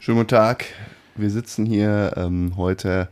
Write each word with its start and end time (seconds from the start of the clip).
Schönen 0.00 0.18
guten 0.18 0.28
Tag. 0.28 0.64
Wir 1.16 1.30
sitzen 1.30 1.66
hier 1.66 2.12
ähm, 2.16 2.54
heute 2.56 3.08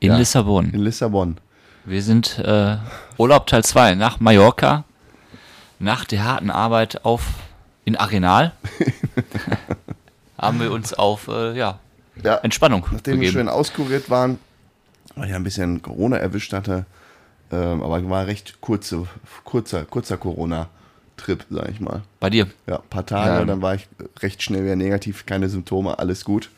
In 0.00 0.10
Ja. 0.12 0.16
Lissabon. 0.18 0.70
in 0.70 0.80
Lissabon. 0.80 1.38
Wir 1.84 2.02
sind 2.02 2.38
äh, 2.38 2.76
Urlaub 3.16 3.46
Teil 3.46 3.64
2 3.64 3.94
nach 3.94 4.20
Mallorca. 4.20 4.84
Nach 5.78 6.04
der 6.04 6.24
harten 6.24 6.50
Arbeit 6.50 7.04
auf 7.04 7.22
in 7.86 7.96
Arenal 7.96 8.52
haben 10.38 10.60
wir 10.60 10.70
uns 10.72 10.92
auf 10.92 11.28
äh, 11.28 11.56
ja, 11.56 11.78
Ja, 12.22 12.36
Entspannung 12.36 12.86
nachdem 12.92 13.14
wir 13.14 13.20
begeben. 13.20 13.32
schön 13.32 13.48
auskuriert 13.48 14.10
waren, 14.10 14.38
weil 15.16 15.28
ich 15.30 15.34
ein 15.34 15.42
bisschen 15.42 15.80
Corona 15.80 16.18
erwischt 16.18 16.52
hatte, 16.52 16.84
ähm, 17.50 17.82
aber 17.82 18.08
war 18.10 18.26
recht 18.26 18.60
kurze, 18.60 19.06
kurzer, 19.44 19.84
kurzer 19.86 20.18
Corona-Trip, 21.20 21.46
sag 21.50 21.68
ich 21.70 21.80
mal. 21.80 22.02
Bei 22.18 22.30
dir. 22.30 22.46
Ja, 22.66 22.76
ein 22.76 22.88
paar 22.90 23.06
Tage, 23.06 23.30
Ja. 23.40 23.44
dann 23.44 23.62
war 23.62 23.74
ich 23.74 23.88
recht 24.20 24.42
schnell 24.42 24.64
wieder 24.64 24.76
negativ, 24.76 25.26
keine 25.26 25.48
Symptome, 25.48 25.98
alles 25.98 26.24
gut. 26.24 26.50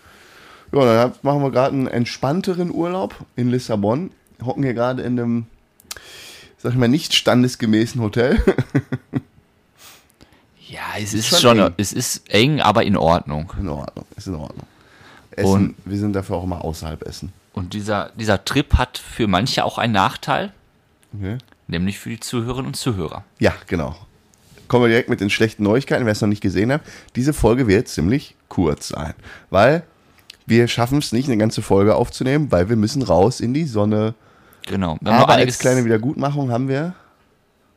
Ja, 0.72 0.84
dann 1.08 1.12
machen 1.22 1.43
wir 1.43 1.50
gerade 1.50 1.75
einen 1.75 1.86
entspannteren 1.86 2.70
Urlaub 2.70 3.14
in 3.36 3.50
Lissabon. 3.50 4.11
Hocken 4.44 4.62
hier 4.62 4.75
gerade 4.75 5.03
in 5.03 5.18
einem, 5.20 5.46
sag 6.58 6.72
ich 6.72 6.79
mal, 6.79 6.89
nicht 6.89 7.14
standesgemäßen 7.14 8.00
Hotel. 8.00 8.43
Ja, 10.68 10.81
es 10.98 11.12
ist, 11.12 11.29
schon 11.29 11.39
schon, 11.40 11.58
eng. 11.58 11.75
es 11.76 11.92
ist 11.92 12.31
eng, 12.32 12.62
aber 12.62 12.84
in 12.84 12.96
Ordnung. 12.96 13.53
in 13.61 13.68
Ordnung, 13.68 14.06
ist 14.17 14.26
in 14.26 14.34
Ordnung. 14.36 14.67
Essen, 15.32 15.46
Und- 15.50 15.75
wir 15.84 15.98
sind 15.98 16.14
dafür 16.14 16.36
auch 16.36 16.44
immer 16.44 16.64
außerhalb 16.64 17.03
essen. 17.06 17.31
Und 17.53 17.75
dieser, 17.75 18.11
dieser 18.17 18.42
Trip 18.46 18.72
hat 18.79 18.96
für 18.96 19.26
manche 19.26 19.67
auch 19.67 19.76
einen 19.76 19.92
Nachteil, 19.92 20.50
Okay. 21.14 21.36
nämlich 21.67 21.98
für 21.98 22.08
die 22.08 22.20
Zuhörerinnen 22.20 22.68
und 22.68 22.75
Zuhörer. 22.75 23.22
Ja, 23.39 23.53
genau. 23.67 23.94
Kommen 24.72 24.85
wir 24.85 24.89
direkt 24.89 25.11
mit 25.11 25.21
den 25.21 25.29
schlechten 25.29 25.64
Neuigkeiten, 25.64 26.07
wer 26.07 26.12
es 26.12 26.22
noch 26.22 26.29
nicht 26.31 26.40
gesehen 26.40 26.72
hat. 26.72 26.81
Diese 27.14 27.35
Folge 27.35 27.67
wird 27.67 27.89
ziemlich 27.89 28.36
kurz 28.49 28.89
sein, 28.89 29.12
weil 29.50 29.82
wir 30.46 30.67
schaffen 30.67 30.96
es 30.96 31.12
nicht, 31.12 31.29
eine 31.29 31.36
ganze 31.36 31.61
Folge 31.61 31.95
aufzunehmen, 31.95 32.51
weil 32.51 32.70
wir 32.70 32.77
müssen 32.77 33.03
raus 33.03 33.41
in 33.41 33.53
die 33.53 33.67
Sonne. 33.67 34.15
Genau. 34.67 34.97
Wir 35.03 35.12
Aber 35.12 35.34
als 35.34 35.59
kleine 35.59 35.84
Wiedergutmachung 35.84 36.50
haben 36.50 36.69
wir 36.69 36.95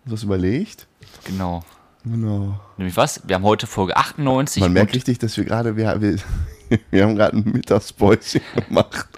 uns 0.05 0.13
was 0.13 0.23
überlegt. 0.23 0.87
genau. 1.25 1.65
Genau. 2.05 2.57
Nämlich 2.77 2.95
was? 2.95 3.19
Wir 3.27 3.35
haben 3.35 3.43
heute 3.43 3.67
Folge 3.67 3.97
98. 3.97 4.61
Man 4.61 4.71
merkt 4.71 4.95
richtig, 4.95 5.19
dass 5.19 5.35
wir 5.35 5.43
gerade, 5.43 5.75
wir, 5.75 5.99
wir, 5.99 6.15
wir 6.91 7.03
haben 7.03 7.15
gerade 7.17 7.35
ein 7.35 7.43
Mittagspäuschen 7.51 8.39
gemacht. 8.69 9.09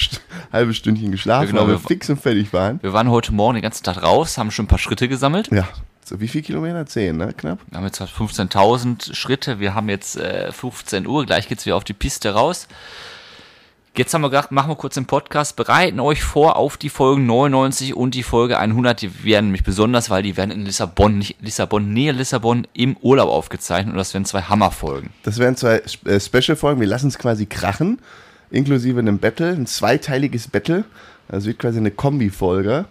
St 0.00 0.22
halbe 0.54 0.72
Stündchen 0.72 1.10
geschlafen, 1.10 1.44
Ja, 1.44 1.50
genau, 1.50 1.62
weil 1.64 1.74
wir 1.74 1.82
wir- 1.82 1.86
fix 1.86 2.08
und 2.08 2.18
fertig 2.18 2.50
waren. 2.54 2.78
wir 2.82 2.94
waren 2.94 3.10
heute 3.10 3.34
Morgen 3.34 3.56
den 3.56 3.62
ganzen 3.62 3.84
Tag 3.84 4.02
raus, 4.02 4.38
haben 4.38 4.50
schon 4.50 4.64
ein 4.64 4.68
paar 4.68 4.78
Schritte 4.78 5.06
gesammelt. 5.06 5.50
Ja, 5.52 5.68
so 6.06 6.20
wie 6.20 6.28
viel 6.28 6.42
Kilometer? 6.42 6.86
Zehn, 6.86 7.16
ne? 7.16 7.32
Knapp? 7.36 7.58
Wir 7.68 7.78
haben 7.78 7.84
jetzt 7.84 7.98
halt 7.98 8.10
15.000 8.10 9.12
Schritte. 9.12 9.58
Wir 9.58 9.74
haben 9.74 9.88
jetzt 9.88 10.16
äh, 10.16 10.52
15 10.52 11.04
Uhr. 11.04 11.26
Gleich 11.26 11.48
geht's 11.48 11.66
wieder 11.66 11.74
auf 11.74 11.82
die 11.82 11.94
Piste 11.94 12.30
raus. 12.30 12.68
Jetzt 13.96 14.14
haben 14.14 14.20
wir 14.20 14.30
gedacht, 14.30 14.52
machen 14.52 14.70
wir 14.70 14.76
kurz 14.76 14.94
den 14.94 15.06
Podcast. 15.06 15.56
Bereiten 15.56 15.98
euch 15.98 16.22
vor 16.22 16.56
auf 16.56 16.76
die 16.76 16.90
Folgen 16.90 17.26
99 17.26 17.96
und 17.96 18.14
die 18.14 18.22
Folge 18.22 18.56
100. 18.56 19.02
Die 19.02 19.24
werden 19.24 19.46
nämlich 19.46 19.64
besonders, 19.64 20.08
weil 20.08 20.22
die 20.22 20.36
werden 20.36 20.52
in 20.52 20.64
Lissabon, 20.64 21.18
nicht 21.18 21.38
Lissabon, 21.40 21.92
Nähe 21.92 22.12
Lissabon 22.12 22.68
im 22.72 22.96
Urlaub 22.98 23.28
aufgezeichnet. 23.28 23.92
Und 23.92 23.98
das 23.98 24.14
werden 24.14 24.26
zwei 24.26 24.42
Hammerfolgen. 24.42 25.10
Das 25.24 25.38
wären 25.38 25.56
zwei 25.56 25.82
äh, 26.04 26.20
Special-Folgen. 26.20 26.80
Wir 26.80 26.86
lassen 26.86 27.08
es 27.08 27.18
quasi 27.18 27.46
krachen, 27.46 27.98
inklusive 28.50 29.00
einem 29.00 29.18
Battle, 29.18 29.50
ein 29.50 29.66
zweiteiliges 29.66 30.46
Battle. 30.46 30.84
Das 31.26 31.46
wird 31.46 31.58
quasi 31.58 31.78
eine 31.78 31.90
Kombi-Folge. 31.90 32.84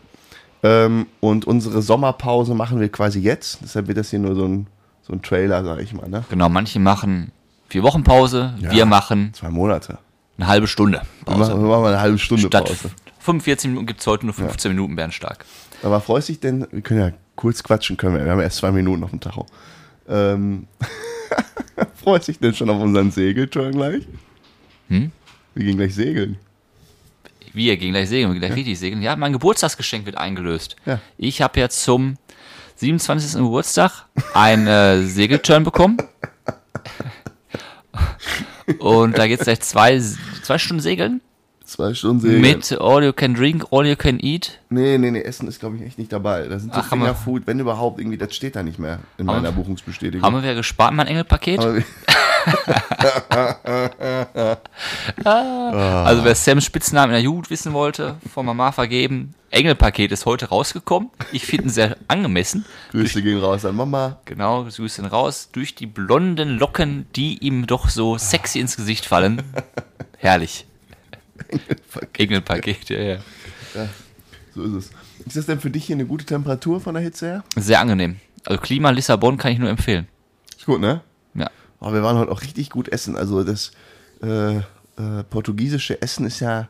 Ähm, 0.65 1.05
und 1.19 1.45
unsere 1.45 1.83
Sommerpause 1.83 2.55
machen 2.55 2.79
wir 2.79 2.89
quasi 2.89 3.19
jetzt. 3.19 3.59
Deshalb 3.61 3.87
wird 3.87 3.99
das 3.99 4.09
hier 4.09 4.17
nur 4.17 4.33
so 4.35 4.45
ein, 4.45 4.65
so 5.03 5.13
ein 5.13 5.21
Trailer, 5.21 5.63
sag 5.63 5.79
ich 5.79 5.93
mal. 5.93 6.09
Ne? 6.09 6.23
Genau, 6.29 6.49
manche 6.49 6.79
machen 6.79 7.31
vier 7.69 7.83
Wochen 7.83 8.03
Pause. 8.03 8.55
Ja. 8.59 8.71
Wir 8.71 8.85
machen 8.87 9.31
Zwei 9.33 9.49
Monate. 9.51 9.99
eine 10.37 10.47
halbe 10.47 10.67
Stunde 10.67 11.01
Wir 11.25 11.37
machen, 11.37 11.51
Pause. 11.51 11.61
wir 11.61 11.67
machen 11.69 11.85
eine 11.85 11.99
halbe 12.01 12.17
Stunde 12.17 12.47
Statt 12.47 12.65
Pause. 12.65 12.89
45 13.19 13.69
Minuten 13.69 13.85
gibt's 13.85 14.07
heute 14.07 14.25
nur 14.25 14.33
15 14.33 14.71
Minuten 14.71 14.95
Bernstark. 14.95 15.45
Aber 15.83 16.01
freust 16.01 16.29
dich 16.29 16.39
denn, 16.39 16.65
wir 16.71 16.81
können 16.81 16.99
ja 16.99 17.11
kurz 17.35 17.61
quatschen, 17.61 17.95
können 17.97 18.15
wir. 18.15 18.25
Wir 18.25 18.31
haben 18.31 18.41
erst 18.41 18.57
zwei 18.57 18.71
Minuten 18.71 19.03
auf 19.03 19.11
dem 19.11 19.19
Tacho. 19.19 19.45
Ähm, 20.07 20.65
freust 22.03 22.27
dich 22.27 22.39
denn 22.39 22.55
schon 22.55 22.69
auf 22.71 22.81
unseren 22.81 23.11
Segelturn 23.11 23.71
gleich? 23.71 24.03
Hm? 24.89 25.11
Wir 25.53 25.65
gehen 25.65 25.77
gleich 25.77 25.93
segeln. 25.93 26.37
Wir 27.55 27.77
gehen 27.77 27.93
gleich 27.93 28.09
segeln, 28.09 28.29
wir 28.29 28.39
gehen 28.39 28.47
gleich 28.47 28.57
richtig 28.57 28.77
segeln. 28.77 29.01
Ja, 29.01 29.15
mein 29.15 29.31
Geburtstagsgeschenk 29.31 30.05
wird 30.05 30.17
eingelöst. 30.17 30.75
Ja. 30.85 30.99
Ich 31.17 31.41
habe 31.41 31.59
jetzt 31.59 31.81
zum 31.83 32.17
27. 32.75 33.41
Geburtstag 33.41 34.05
einen 34.33 34.67
äh, 34.67 35.01
Segelturn 35.03 35.63
bekommen. 35.63 35.97
Und 38.79 39.17
da 39.17 39.27
geht's 39.27 39.45
gleich 39.45 39.61
zwei, 39.61 40.01
zwei 40.43 40.57
Stunden 40.57 40.81
segeln. 40.81 41.21
Zwei 41.63 41.93
Stunden 41.93 42.19
segeln. 42.19 42.41
Mit 42.41 42.77
All 42.79 43.03
You 43.03 43.13
Can 43.13 43.33
Drink, 43.33 43.65
All 43.71 43.87
You 43.87 43.95
Can 43.95 44.19
Eat. 44.19 44.59
Nee, 44.69 44.97
nee, 44.97 45.11
nee, 45.11 45.21
Essen 45.21 45.47
ist, 45.47 45.59
glaube 45.59 45.77
ich, 45.77 45.83
echt 45.83 45.97
nicht 45.97 46.11
dabei. 46.11 46.47
Da 46.47 46.59
sind 46.59 46.73
so 46.73 46.79
Ach, 46.81 46.89
Fingerfood, 46.89 47.47
wenn 47.47 47.59
überhaupt, 47.59 47.99
irgendwie, 47.99 48.17
das 48.17 48.35
steht 48.35 48.55
da 48.55 48.63
nicht 48.63 48.79
mehr 48.79 48.99
in 49.17 49.27
Haben 49.27 49.37
meiner 49.37 49.51
Buchungsbestätigung. 49.53 50.25
Haben 50.25 50.43
wir 50.43 50.55
gespart, 50.55 50.93
mein 50.93 51.07
Engelpaket. 51.07 51.61
Wir- 52.45 54.57
Also 55.25 56.23
wer 56.23 56.35
Sams 56.35 56.65
Spitznamen 56.65 57.09
in 57.11 57.15
der 57.15 57.21
Jugend 57.21 57.49
wissen 57.49 57.73
wollte, 57.73 58.17
von 58.31 58.45
Mama 58.45 58.71
vergeben. 58.71 59.33
Engelpaket 59.51 60.11
ist 60.11 60.25
heute 60.25 60.49
rausgekommen. 60.49 61.09
Ich 61.31 61.45
finde 61.45 61.65
ihn 61.65 61.69
sehr 61.69 61.97
angemessen. 62.07 62.65
Grüße 62.91 63.21
gehen 63.21 63.39
raus 63.39 63.63
an 63.65 63.75
Mama. 63.75 64.19
Genau, 64.25 64.65
Grüße 64.65 65.01
ihn 65.01 65.05
raus. 65.05 65.49
Durch 65.51 65.75
die 65.75 65.85
blonden 65.87 66.57
Locken, 66.57 67.05
die 67.15 67.37
ihm 67.37 67.65
doch 67.65 67.89
so 67.89 68.17
sexy 68.17 68.59
ins 68.59 68.75
Gesicht 68.75 69.05
fallen. 69.05 69.41
Herrlich. 70.17 70.65
Engelpaket, 72.17 72.89
ja, 72.89 72.99
ja. 72.99 73.17
So 74.53 74.63
ist 74.63 74.73
es. 74.73 74.89
Ist 75.25 75.37
das 75.37 75.45
denn 75.45 75.59
für 75.59 75.69
dich 75.69 75.85
hier 75.85 75.95
eine 75.95 76.05
gute 76.05 76.25
Temperatur 76.25 76.79
von 76.81 76.93
der 76.93 77.03
Hitze 77.03 77.25
her? 77.27 77.43
Sehr 77.55 77.79
angenehm. 77.79 78.17
Also 78.45 78.61
Klima 78.61 78.89
Lissabon 78.91 79.37
kann 79.37 79.51
ich 79.51 79.59
nur 79.59 79.69
empfehlen. 79.69 80.07
Ist 80.55 80.65
gut, 80.65 80.81
ne? 80.81 81.01
Aber 81.85 81.93
wir 81.93 82.01
waren 82.03 82.17
heute 82.17 82.31
auch 82.31 82.41
richtig 82.41 82.71
gut 82.71 82.89
essen. 82.89 83.15
Also 83.15 83.43
das 83.43 83.71
äh, 84.23 84.55
äh, 84.55 84.63
portugiesische 85.29 86.01
Essen 86.01 86.25
ist 86.25 86.39
ja 86.39 86.67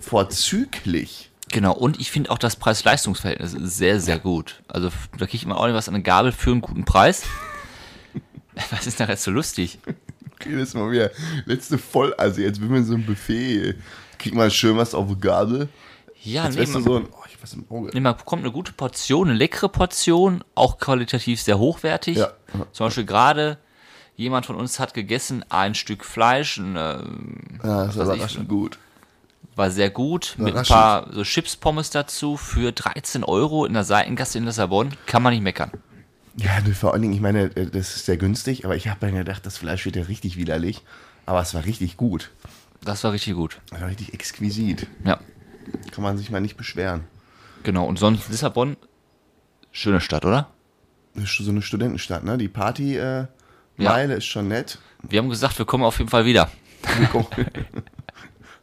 vorzüglich. 0.00 1.30
Genau, 1.52 1.74
und 1.74 2.00
ich 2.00 2.10
finde 2.10 2.32
auch 2.32 2.38
das 2.38 2.56
Preis-Leistungs-Verhältnis 2.56 3.52
sehr, 3.52 4.00
sehr 4.00 4.18
gut. 4.18 4.60
Also 4.66 4.90
da 5.16 5.26
kriegt 5.26 5.46
man 5.46 5.56
auch 5.56 5.66
nicht 5.66 5.76
was 5.76 5.88
an 5.88 5.94
eine 5.94 6.02
Gabel 6.02 6.32
für 6.32 6.50
einen 6.50 6.60
guten 6.60 6.84
Preis. 6.84 7.22
Was 8.70 8.88
ist 8.88 8.98
da 8.98 9.06
jetzt 9.06 9.22
so 9.22 9.30
lustig? 9.30 9.78
Jedes 10.44 10.74
Mal 10.74 10.90
wieder 10.90 11.12
letzte 11.44 11.78
voll, 11.78 12.12
also 12.14 12.40
jetzt 12.40 12.58
bin 12.58 12.70
wir 12.70 12.78
in 12.78 12.84
so 12.84 12.94
einem 12.94 13.06
Buffet. 13.06 13.76
Kriegt 14.18 14.34
man 14.34 14.50
schön 14.50 14.76
was 14.76 14.92
auf 14.92 15.06
die 15.06 15.20
Gabel. 15.20 15.68
Ja, 16.20 16.46
Jetzt 16.46 16.56
nee, 16.56 16.66
man, 16.66 16.82
so 16.82 16.96
ein, 16.96 17.06
oh, 17.12 17.24
ich 17.28 17.40
weiß 17.40 17.52
im 17.52 17.64
Auge. 17.70 17.90
nee, 17.94 18.00
man 18.00 18.16
bekommt 18.16 18.42
eine 18.42 18.50
gute 18.50 18.72
Portion, 18.72 19.28
eine 19.28 19.38
leckere 19.38 19.68
Portion, 19.68 20.42
auch 20.56 20.78
qualitativ 20.78 21.40
sehr 21.40 21.60
hochwertig. 21.60 22.16
Ja. 22.16 22.32
Zum 22.72 22.86
Beispiel 22.86 23.04
gerade 23.04 23.58
jemand 24.18 24.44
von 24.44 24.56
uns 24.56 24.78
hat 24.78 24.92
gegessen 24.92 25.42
ein 25.48 25.74
Stück 25.74 26.04
Fleisch, 26.04 26.58
ein, 26.58 26.76
äh, 26.76 26.98
Ja, 27.66 27.86
das 27.86 27.96
war 27.96 28.14
ich, 28.16 28.46
gut. 28.48 28.78
war 29.56 29.70
sehr 29.70 29.88
gut, 29.90 30.34
mit 30.36 30.54
ein 30.54 30.64
paar 30.66 31.10
so 31.12 31.22
Chips-Pommes 31.22 31.88
dazu 31.90 32.36
für 32.36 32.72
13 32.72 33.24
Euro 33.24 33.64
in 33.64 33.72
der 33.72 33.84
Seitengasse 33.84 34.36
in 34.36 34.44
Lissabon. 34.44 34.90
Kann 35.06 35.22
man 35.22 35.32
nicht 35.32 35.42
meckern. 35.42 35.70
Ja, 36.36 36.50
vor 36.74 36.92
allen 36.92 37.02
Dingen, 37.02 37.14
ich 37.14 37.20
meine, 37.20 37.44
äh, 37.56 37.66
das 37.70 37.96
ist 37.96 38.06
sehr 38.06 38.16
günstig, 38.16 38.64
aber 38.64 38.76
ich 38.76 38.88
habe 38.88 39.06
mir 39.06 39.18
gedacht, 39.18 39.46
das 39.46 39.56
Fleisch 39.58 39.84
wird 39.86 39.96
ja 39.96 40.02
richtig 40.02 40.36
widerlich. 40.36 40.82
Aber 41.24 41.40
es 41.40 41.54
war 41.54 41.64
richtig 41.64 41.96
gut. 41.96 42.30
Das 42.82 43.02
war 43.04 43.12
richtig 43.12 43.34
gut. 43.34 43.60
Es 43.72 43.80
war 43.80 43.88
richtig 43.88 44.14
exquisit. 44.14 44.86
Ja, 45.04 45.18
Kann 45.92 46.02
man 46.02 46.16
sich 46.18 46.30
mal 46.30 46.40
nicht 46.40 46.56
beschweren. 46.56 47.04
genau. 47.62 47.86
Und 47.86 47.98
sonst 47.98 48.28
Lissabon, 48.30 48.76
schöne 49.72 50.00
Stadt, 50.00 50.24
oder? 50.24 50.48
Das 51.14 51.24
ist 51.24 51.36
so 51.38 51.50
eine 51.50 51.62
Studentenstadt, 51.62 52.24
ne? 52.24 52.38
Die 52.38 52.48
Party 52.48 52.96
äh, 52.96 53.26
Ja. 53.78 53.90
Meile 53.90 54.14
ist 54.14 54.26
schon 54.26 54.48
nett. 54.48 54.78
Wir 55.02 55.20
haben 55.20 55.28
gesagt, 55.30 55.58
wir 55.58 55.64
kommen 55.66 55.84
auf 55.84 55.98
jeden 55.98 56.10
Fall 56.10 56.24
wieder. 56.24 56.50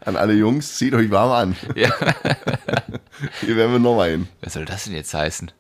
An 0.06 0.16
alle 0.18 0.34
Jungs, 0.34 0.78
zieht 0.78 0.94
euch 0.94 1.10
warm 1.10 1.32
an. 1.32 1.56
Ja. 1.76 1.90
Hier 3.42 3.56
werden 3.56 3.72
wir 3.72 3.80
nochmal 3.80 4.12
hin. 4.12 4.28
Was 4.42 4.54
soll 4.54 4.66
das 4.66 4.84
denn 4.84 4.94
jetzt 4.94 5.14
heißen? 5.14 5.52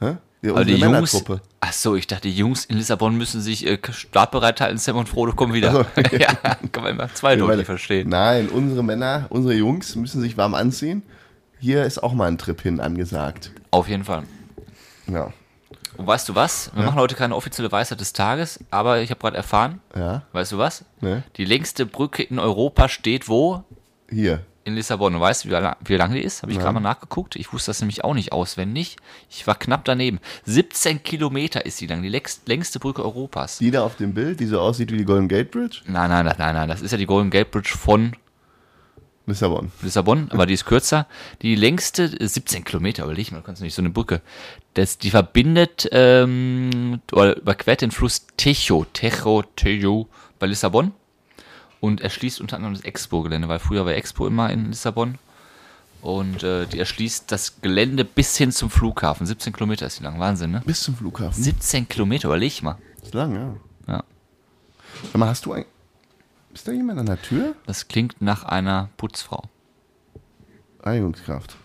Hä? 0.00 0.16
Ja, 0.42 0.52
unsere 0.52 0.64
die 0.64 0.76
Jungs. 0.76 1.24
Ach 1.60 1.72
so, 1.72 1.96
ich 1.96 2.06
dachte, 2.06 2.28
die 2.28 2.36
Jungs 2.36 2.64
in 2.64 2.76
Lissabon 2.76 3.16
müssen 3.16 3.40
sich 3.40 3.66
äh, 3.66 3.78
startbereit 3.90 4.60
halten. 4.60 4.78
Sam 4.78 4.96
und 4.96 5.08
Frodo 5.08 5.32
kommen 5.34 5.52
wieder. 5.52 5.86
Ach 5.96 6.02
so, 6.10 6.16
ja, 6.16 6.32
kann 6.72 6.82
man 6.84 6.92
immer 6.92 7.12
zweideutig 7.12 7.58
Weil- 7.58 7.64
verstehen. 7.64 8.08
Nein, 8.08 8.48
unsere 8.48 8.84
Männer, 8.84 9.26
unsere 9.30 9.54
Jungs 9.54 9.96
müssen 9.96 10.20
sich 10.20 10.36
warm 10.36 10.54
anziehen. 10.54 11.02
Hier 11.58 11.84
ist 11.84 12.02
auch 12.02 12.14
mal 12.14 12.28
ein 12.28 12.38
Trip 12.38 12.60
hin 12.60 12.80
angesagt. 12.80 13.50
Auf 13.70 13.88
jeden 13.88 14.04
Fall. 14.04 14.22
Ja. 15.08 15.32
Und 15.96 16.06
weißt 16.06 16.28
du 16.28 16.34
was? 16.34 16.70
Wir 16.74 16.84
machen 16.84 16.98
heute 16.98 17.14
keine 17.14 17.34
offizielle 17.36 17.70
Weisheit 17.70 18.00
des 18.00 18.12
Tages, 18.12 18.60
aber 18.70 19.00
ich 19.00 19.10
habe 19.10 19.20
gerade 19.20 19.36
erfahren, 19.36 19.80
Ja, 19.96 20.22
weißt 20.32 20.52
du 20.52 20.58
was? 20.58 20.84
ne? 21.00 21.22
Die 21.36 21.44
längste 21.44 21.84
Brücke 21.86 22.22
in 22.22 22.38
Europa 22.38 22.88
steht 22.88 23.28
wo? 23.28 23.64
Hier. 24.08 24.44
In 24.64 24.74
Lissabon. 24.74 25.14
Und 25.14 25.20
weißt 25.22 25.44
du, 25.44 25.48
wie, 25.48 25.52
la- 25.52 25.76
wie 25.84 25.96
lange 25.96 26.14
die 26.16 26.22
ist? 26.22 26.42
Habe 26.42 26.52
ich 26.52 26.58
gerade 26.58 26.74
mal 26.74 26.80
nachgeguckt. 26.80 27.34
Ich 27.36 27.52
wusste 27.52 27.70
das 27.70 27.80
nämlich 27.80 28.04
auch 28.04 28.12
nicht 28.14 28.32
auswendig. 28.32 28.96
Ich 29.30 29.46
war 29.46 29.54
knapp 29.54 29.84
daneben. 29.86 30.20
17 30.44 31.02
Kilometer 31.02 31.64
ist 31.64 31.80
die 31.80 31.86
lang, 31.86 32.02
die 32.02 32.08
längst, 32.10 32.46
längste 32.46 32.78
Brücke 32.78 33.02
Europas. 33.02 33.58
Die 33.58 33.70
da 33.70 33.82
auf 33.82 33.96
dem 33.96 34.12
Bild, 34.12 34.38
die 34.38 34.46
so 34.46 34.60
aussieht 34.60 34.92
wie 34.92 34.98
die 34.98 35.04
Golden 35.06 35.28
Gate 35.28 35.50
Bridge? 35.50 35.80
Nein, 35.86 36.10
nein, 36.10 36.26
nein, 36.26 36.34
nein, 36.38 36.54
nein. 36.54 36.68
Das 36.68 36.82
ist 36.82 36.90
ja 36.92 36.98
die 36.98 37.06
Golden 37.06 37.30
Gate 37.30 37.50
Bridge 37.50 37.70
von 37.76 38.12
Lissabon. 39.26 39.70
Lissabon, 39.82 40.28
aber 40.30 40.46
die 40.46 40.54
ist 40.54 40.64
kürzer. 40.64 41.06
Die 41.42 41.54
längste, 41.54 42.04
äh, 42.04 42.26
17 42.26 42.64
Kilometer, 42.64 43.04
überleg 43.04 43.30
mal, 43.30 43.38
du 43.38 43.44
kannst 43.44 43.62
nicht 43.62 43.74
so 43.74 43.82
eine 43.82 43.90
Brücke. 43.90 44.22
Das, 44.74 44.98
die 44.98 45.10
verbindet, 45.10 45.88
ähm, 45.92 47.00
oder 47.12 47.36
überquert 47.36 47.82
den 47.82 47.90
Fluss 47.90 48.26
Tejo, 48.36 48.86
Tejo, 48.92 49.44
Tejo 49.56 50.08
bei 50.38 50.46
Lissabon 50.46 50.92
und 51.80 52.00
erschließt 52.00 52.40
unter 52.40 52.56
anderem 52.56 52.74
das 52.74 52.84
Expo-Gelände, 52.84 53.48
weil 53.48 53.58
früher 53.58 53.84
war 53.84 53.94
Expo 53.94 54.26
immer 54.26 54.50
in 54.50 54.66
Lissabon. 54.66 55.18
Und 56.02 56.42
äh, 56.42 56.66
die 56.66 56.78
erschließt 56.78 57.30
das 57.30 57.60
Gelände 57.60 58.06
bis 58.06 58.36
hin 58.36 58.52
zum 58.52 58.70
Flughafen. 58.70 59.26
17 59.26 59.52
Kilometer 59.52 59.86
ist 59.86 59.98
die 59.98 60.02
lang, 60.02 60.18
Wahnsinn, 60.18 60.50
ne? 60.50 60.62
Bis 60.64 60.80
zum 60.82 60.96
Flughafen. 60.96 61.42
17 61.42 61.88
Kilometer, 61.88 62.28
überleg 62.28 62.62
mal. 62.62 62.78
Ist 63.02 63.12
lang, 63.12 63.34
ja. 63.34 63.56
Ja. 63.86 64.04
Sag 65.02 65.14
mal, 65.16 65.28
hast 65.28 65.44
du 65.44 65.52
ein. 65.52 65.66
Ist 66.52 66.66
da 66.66 66.72
jemand 66.72 66.98
an 66.98 67.06
der 67.06 67.20
Tür? 67.20 67.54
Das 67.66 67.88
klingt 67.88 68.20
nach 68.20 68.44
einer 68.44 68.88
Putzfrau. 68.96 69.44
Reinigungskraft. 70.80 71.56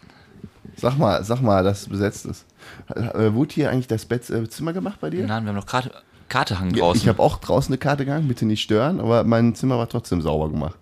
Sag 0.78 0.98
mal, 0.98 1.24
sag 1.24 1.42
mal, 1.42 1.64
dass 1.64 1.84
es 1.84 1.90
besetzt 1.90 2.26
ist. 2.26 2.46
Äh, 2.94 3.34
wurde 3.34 3.54
hier 3.54 3.72
eigentlich 3.72 3.88
das 3.88 4.06
Bett, 4.06 4.30
äh, 4.30 4.48
Zimmer 4.50 4.74
gemacht 4.74 5.00
bei 5.00 5.10
dir? 5.10 5.26
Nein, 5.26 5.44
wir 5.46 5.50
haben 5.50 5.56
noch 5.56 5.66
Karte 5.66 6.60
hangen 6.60 6.76
Ja, 6.76 6.82
draußen. 6.82 7.02
ich 7.02 7.08
habe 7.08 7.22
auch 7.22 7.38
draußen 7.40 7.72
eine 7.72 7.78
Karte 7.78 8.06
gegangen, 8.06 8.28
bitte 8.28 8.46
nicht 8.46 8.62
stören, 8.62 9.00
aber 9.00 9.24
mein 9.24 9.56
Zimmer 9.56 9.78
war 9.78 9.88
trotzdem 9.88 10.22
sauber 10.22 10.50
gemacht. 10.50 10.78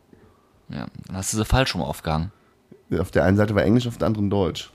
ja, 0.70 0.88
dann 1.08 1.18
hast 1.18 1.34
du 1.34 1.38
sie 1.38 1.46
falsch 1.46 1.76
rum 1.76 1.82
aufgehangen. 1.82 2.32
Auf 2.98 3.12
der 3.12 3.26
einen 3.26 3.38
Seite 3.38 3.56
war 3.56 3.64
Englisch, 3.64 3.88
auf 3.88 3.98
der 3.98 4.08
anderen 4.08 4.30
Deutsch. 4.30 4.72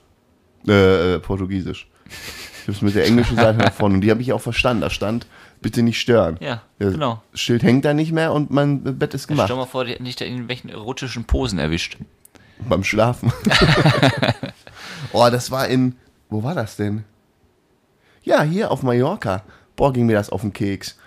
Äh, 0.67 1.15
äh 1.15 1.19
Portugiesisch. 1.19 1.89
Ich 2.71 2.75
habe 2.77 2.87
es 2.87 2.93
mit 2.93 2.95
der 2.95 3.05
englischen 3.07 3.35
Seite 3.35 3.57
nach 3.63 3.73
vorne 3.73 3.95
und 3.95 4.01
die 4.01 4.11
habe 4.11 4.21
ich 4.21 4.31
auch 4.33 4.41
verstanden. 4.41 4.81
Da 4.81 4.89
stand, 4.89 5.25
bitte 5.61 5.81
nicht 5.81 5.99
stören. 5.99 6.37
Ja, 6.39 6.61
Das 6.77 6.93
genau. 6.93 7.21
Schild 7.33 7.63
hängt 7.63 7.83
da 7.85 7.93
nicht 7.93 8.11
mehr 8.11 8.31
und 8.33 8.51
mein 8.51 8.83
Bett 8.99 9.13
ist 9.13 9.23
Stell 9.23 9.35
gemacht. 9.35 9.49
dir 9.49 9.55
mal 9.55 9.65
vor, 9.65 9.85
die 9.85 9.91
hätten 9.93 10.05
dich 10.05 10.15
da 10.15 10.25
in 10.25 10.33
irgendwelchen 10.33 10.69
erotischen 10.69 11.25
Posen 11.25 11.57
erwischt. 11.59 11.97
Beim 12.67 12.83
Schlafen. 12.83 13.31
oh, 15.13 15.27
das 15.31 15.49
war 15.51 15.67
in. 15.67 15.95
Wo 16.29 16.43
war 16.43 16.53
das 16.55 16.75
denn? 16.75 17.05
Ja, 18.23 18.43
hier 18.43 18.69
auf 18.71 18.83
Mallorca. 18.83 19.43
Boah, 19.75 19.93
ging 19.93 20.05
mir 20.05 20.13
das 20.13 20.29
auf 20.29 20.41
den 20.41 20.53
Keks. 20.53 20.97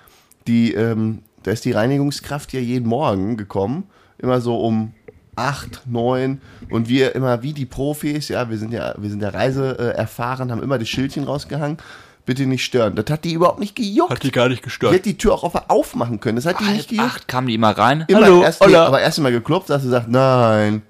Die, 0.47 0.73
ähm, 0.73 1.23
da 1.43 1.51
ist 1.53 1.65
die 1.65 1.73
Reinigungskraft 1.73 2.53
ja 2.53 2.61
jeden 2.61 2.89
Morgen 2.89 3.37
gekommen. 3.37 3.85
Immer 4.19 4.41
so 4.41 4.59
um 4.61 4.95
8, 5.37 5.83
9. 5.87 6.41
Und 6.71 6.89
wir 6.89 7.15
immer 7.15 7.43
wie 7.43 7.53
die 7.53 7.67
Profis, 7.67 8.29
ja, 8.29 8.49
wir 8.51 8.59
sind 8.59 8.73
ja, 8.73 8.95
wir 8.99 9.09
sind 9.11 9.23
ja 9.23 9.31
Reise 9.31 9.79
äh, 9.79 9.97
erfahren, 9.97 10.51
haben 10.51 10.63
immer 10.63 10.79
das 10.79 10.89
Schildchen 10.89 11.25
rausgehangen. 11.25 11.79
Bitte 12.25 12.47
nicht 12.47 12.65
stören. 12.65 12.95
Das 12.95 13.07
hat 13.11 13.25
die 13.25 13.33
überhaupt 13.33 13.59
nicht 13.59 13.75
gejuckt. 13.75 14.23
die 14.23 14.31
gar 14.31 14.49
nicht 14.49 14.61
Die 14.61 14.65
gestört. 14.65 14.93
hätte 14.93 15.09
die 15.09 15.19
Tür 15.19 15.33
auch 15.35 15.43
auf- 15.43 15.69
aufmachen 15.69 16.21
können. 16.21 16.37
Das 16.37 16.47
hat 16.47 16.61
die 16.61 16.65
nicht 16.65 16.77
Halb 16.79 16.89
gejuckt. 16.89 17.09
acht 17.09 17.29
kamen 17.29 17.49
die 17.49 17.55
immer 17.55 17.77
rein. 17.77 18.05
Immer 18.07 18.23
Hallo, 18.23 18.43
erst, 18.43 18.65
nee, 18.65 18.77
aber 18.77 19.01
erst 19.01 19.19
mal 19.19 19.33
geklopft, 19.33 19.71
dass 19.71 19.83
sie 19.83 19.89
sagt, 19.89 20.09
nein. 20.09 20.83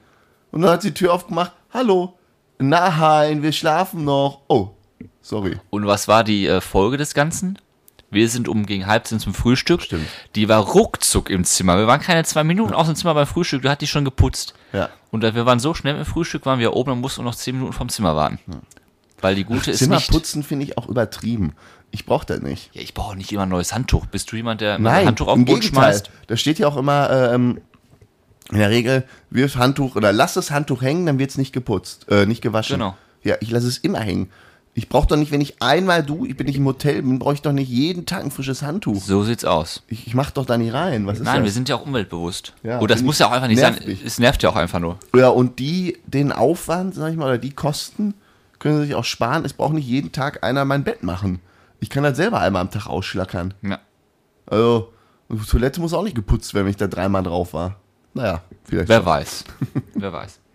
Und 0.51 0.61
dann 0.61 0.71
hat 0.73 0.83
sie 0.83 0.89
die 0.91 0.95
Tür 0.95 1.15
aufgemacht, 1.15 1.53
hallo, 1.73 2.19
nein, 2.59 3.43
wir 3.43 3.53
schlafen 3.53 4.05
noch. 4.05 4.41
Oh, 4.49 4.69
sorry. 5.23 5.57
Und 5.71 5.87
was 5.87 6.07
war 6.07 6.23
die 6.23 6.47
äh, 6.47 6.61
Folge 6.61 6.99
des 6.99 7.15
Ganzen? 7.15 7.59
Wir 8.13 8.29
sind 8.29 8.47
um 8.47 8.67
gegen 8.67 8.87
halb 8.87 9.07
zehn 9.07 9.19
zum 9.19 9.33
Frühstück. 9.33 9.81
Stimmt. 9.81 10.07
Die 10.35 10.47
war 10.49 10.61
ruckzuck 10.61 11.31
im 11.31 11.45
Zimmer. 11.45 11.79
Wir 11.79 11.87
waren 11.87 12.01
keine 12.01 12.25
zwei 12.25 12.45
Minuten 12.45 12.75
aus 12.75 12.87
dem 12.87 12.95
Zimmer 12.95 13.15
beim 13.15 13.27
Frühstück. 13.27 13.63
Da 13.63 13.71
hat 13.71 13.81
die 13.81 13.87
schon 13.87 14.05
geputzt. 14.05 14.53
Ja. 14.75 14.91
Und 15.11 15.25
äh, 15.25 15.35
wir 15.35 15.47
waren 15.47 15.59
so 15.59 15.73
schnell 15.73 15.97
im 15.97 16.05
Frühstück, 16.05 16.45
waren 16.45 16.59
wir 16.59 16.75
oben 16.75 16.93
und 16.93 17.01
mussten 17.01 17.25
noch 17.25 17.35
zehn 17.35 17.55
Minuten 17.55 17.73
vom 17.73 17.89
Zimmer 17.89 18.15
warten. 18.15 18.39
Weil 19.23 19.35
die 19.35 19.45
gute 19.45 19.71
ist 19.71 19.79
Zimmer 19.79 19.97
nicht. 19.97 20.11
putzen 20.11 20.43
finde 20.43 20.67
ich 20.67 20.77
auch 20.77 20.89
übertrieben. 20.89 21.55
Ich 21.91 22.05
brauche 22.05 22.27
das 22.27 22.41
nicht. 22.41 22.71
Ja, 22.75 22.83
ich 22.83 22.93
brauche 22.93 23.17
nicht 23.17 23.33
immer 23.33 23.43
ein 23.43 23.49
neues 23.49 23.73
Handtuch. 23.73 24.05
Bist 24.05 24.31
du 24.31 24.37
jemand, 24.37 24.61
der 24.61 24.79
Nein, 24.79 25.01
ein 25.01 25.07
Handtuch 25.09 25.29
auf 25.29 25.37
den 25.37 25.47
Boden 25.47 25.63
schmeißt? 25.63 26.11
Da 26.27 26.37
steht 26.37 26.59
ja 26.59 26.69
auch 26.69 26.77
immer 26.77 27.33
ähm, 27.33 27.63
in 28.51 28.59
der 28.59 28.69
Regel, 28.69 29.05
wirf 29.31 29.57
Handtuch 29.57 29.97
oder 29.97 30.13
lass 30.13 30.35
das 30.35 30.51
Handtuch 30.51 30.83
hängen, 30.83 31.07
dann 31.07 31.19
wird 31.19 31.31
es 31.31 31.39
nicht 31.39 31.53
geputzt, 31.53 32.07
äh, 32.11 32.27
nicht 32.27 32.43
gewaschen. 32.43 32.75
Genau. 32.79 32.97
Ja, 33.23 33.37
ich 33.41 33.51
lasse 33.51 33.69
es 33.69 33.79
immer 33.79 34.01
hängen. 34.01 34.31
Ich 34.75 34.89
brauche 34.89 35.07
doch 35.07 35.17
nicht, 35.17 35.31
wenn 35.31 35.43
ich 35.43 35.61
einmal 35.61 36.03
du, 36.03 36.25
ich 36.25 36.35
bin 36.35 36.47
nicht 36.47 36.57
im 36.57 36.65
Hotel 36.65 37.03
bin, 37.03 37.19
brauche 37.19 37.35
ich 37.35 37.43
doch 37.43 37.53
nicht 37.53 37.69
jeden 37.69 38.07
Tag 38.07 38.25
ein 38.25 38.31
frisches 38.31 38.63
Handtuch. 38.63 39.03
So 39.03 39.23
sieht's 39.23 39.45
aus. 39.45 39.83
Ich, 39.87 40.07
ich 40.07 40.15
mache 40.15 40.33
doch 40.33 40.47
da 40.47 40.57
nicht 40.57 40.73
rein. 40.73 41.07
Was 41.07 41.19
ist 41.19 41.25
Nein, 41.25 41.37
das? 41.41 41.45
wir 41.45 41.53
sind 41.53 41.69
ja 41.69 41.77
auch 41.77 41.85
umweltbewusst. 41.85 42.55
Ja, 42.63 42.79
und 42.79 42.91
das 42.91 43.03
muss 43.03 43.19
ja 43.19 43.27
auch 43.27 43.33
einfach 43.33 43.49
nicht 43.49 43.61
sein. 43.61 43.75
nervig. 43.75 44.03
Es 44.03 44.19
nervt 44.19 44.43
ja 44.43 44.49
auch 44.49 44.57
einfach 44.57 44.81
nur. 44.81 44.99
Ja, 45.15 45.29
und 45.29 45.59
die, 45.59 45.99
den 46.07 46.33
Aufwand, 46.33 46.95
sag 46.95 47.11
ich 47.11 47.19
mal, 47.19 47.27
oder 47.27 47.39
die 47.39 47.53
Kosten 47.53 48.15
können 48.59 48.79
sie 48.81 48.87
sich 48.87 48.95
auch 48.95 49.05
sparen. 49.05 49.45
Es 49.45 49.53
braucht 49.53 49.75
nicht 49.75 49.87
jeden 49.87 50.11
Tag 50.11 50.43
einer 50.43 50.65
mein 50.65 50.85
Bett 50.85 51.03
machen. 51.03 51.41
Ich 51.81 51.91
kann 51.91 52.03
das 52.03 52.17
selber 52.17 52.41
einmal 52.41 52.63
am 52.63 52.71
Tag 52.71 52.87
ausschlackern. 52.87 53.53
Ja. 53.61 53.79
Also, 54.47 54.91
die 55.29 55.37
Toilette 55.37 55.83
muss 55.83 55.93
auch 55.93 56.03
nicht 56.03 56.17
geputzt 56.17 56.55
werden, 56.55 56.65
wenn 56.65 56.71
ich 56.71 56.77
da 56.79 56.87
dreimal 56.87 57.23
drauf 57.23 57.53
war. 57.53 57.77
Naja, 58.15 58.41
vielleicht. 58.65 58.89
Wer 58.89 59.05
weiß. 59.05 59.45
Wer 59.95 60.13
weiß. 60.13 60.39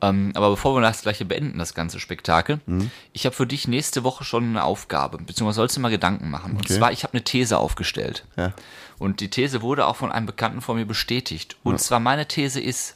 Ähm, 0.00 0.30
aber 0.34 0.50
bevor 0.50 0.76
wir 0.76 0.80
das 0.80 1.02
gleiche 1.02 1.24
beenden, 1.24 1.58
das 1.58 1.74
ganze 1.74 1.98
Spektakel, 1.98 2.60
Mhm. 2.66 2.90
ich 3.12 3.26
habe 3.26 3.34
für 3.34 3.46
dich 3.48 3.66
nächste 3.66 4.04
Woche 4.04 4.22
schon 4.24 4.44
eine 4.44 4.62
Aufgabe, 4.62 5.18
beziehungsweise 5.18 5.56
sollst 5.56 5.76
du 5.76 5.80
mal 5.80 5.88
Gedanken 5.90 6.30
machen. 6.30 6.52
Und 6.52 6.66
Okay. 6.66 6.76
zwar, 6.78 6.92
ich 6.92 7.02
habe 7.02 7.14
eine 7.14 7.24
These 7.24 7.58
aufgestellt. 7.58 8.24
Ja. 8.36 8.52
Und 8.98 9.20
die 9.20 9.28
These 9.28 9.60
wurde 9.62 9.86
auch 9.86 9.96
von 9.96 10.12
einem 10.12 10.26
Bekannten 10.26 10.60
von 10.60 10.76
mir 10.76 10.86
bestätigt. 10.86 11.56
Und 11.64 11.80
zwar 11.80 11.98
meine 11.98 12.26
These 12.28 12.60
ist 12.60 12.94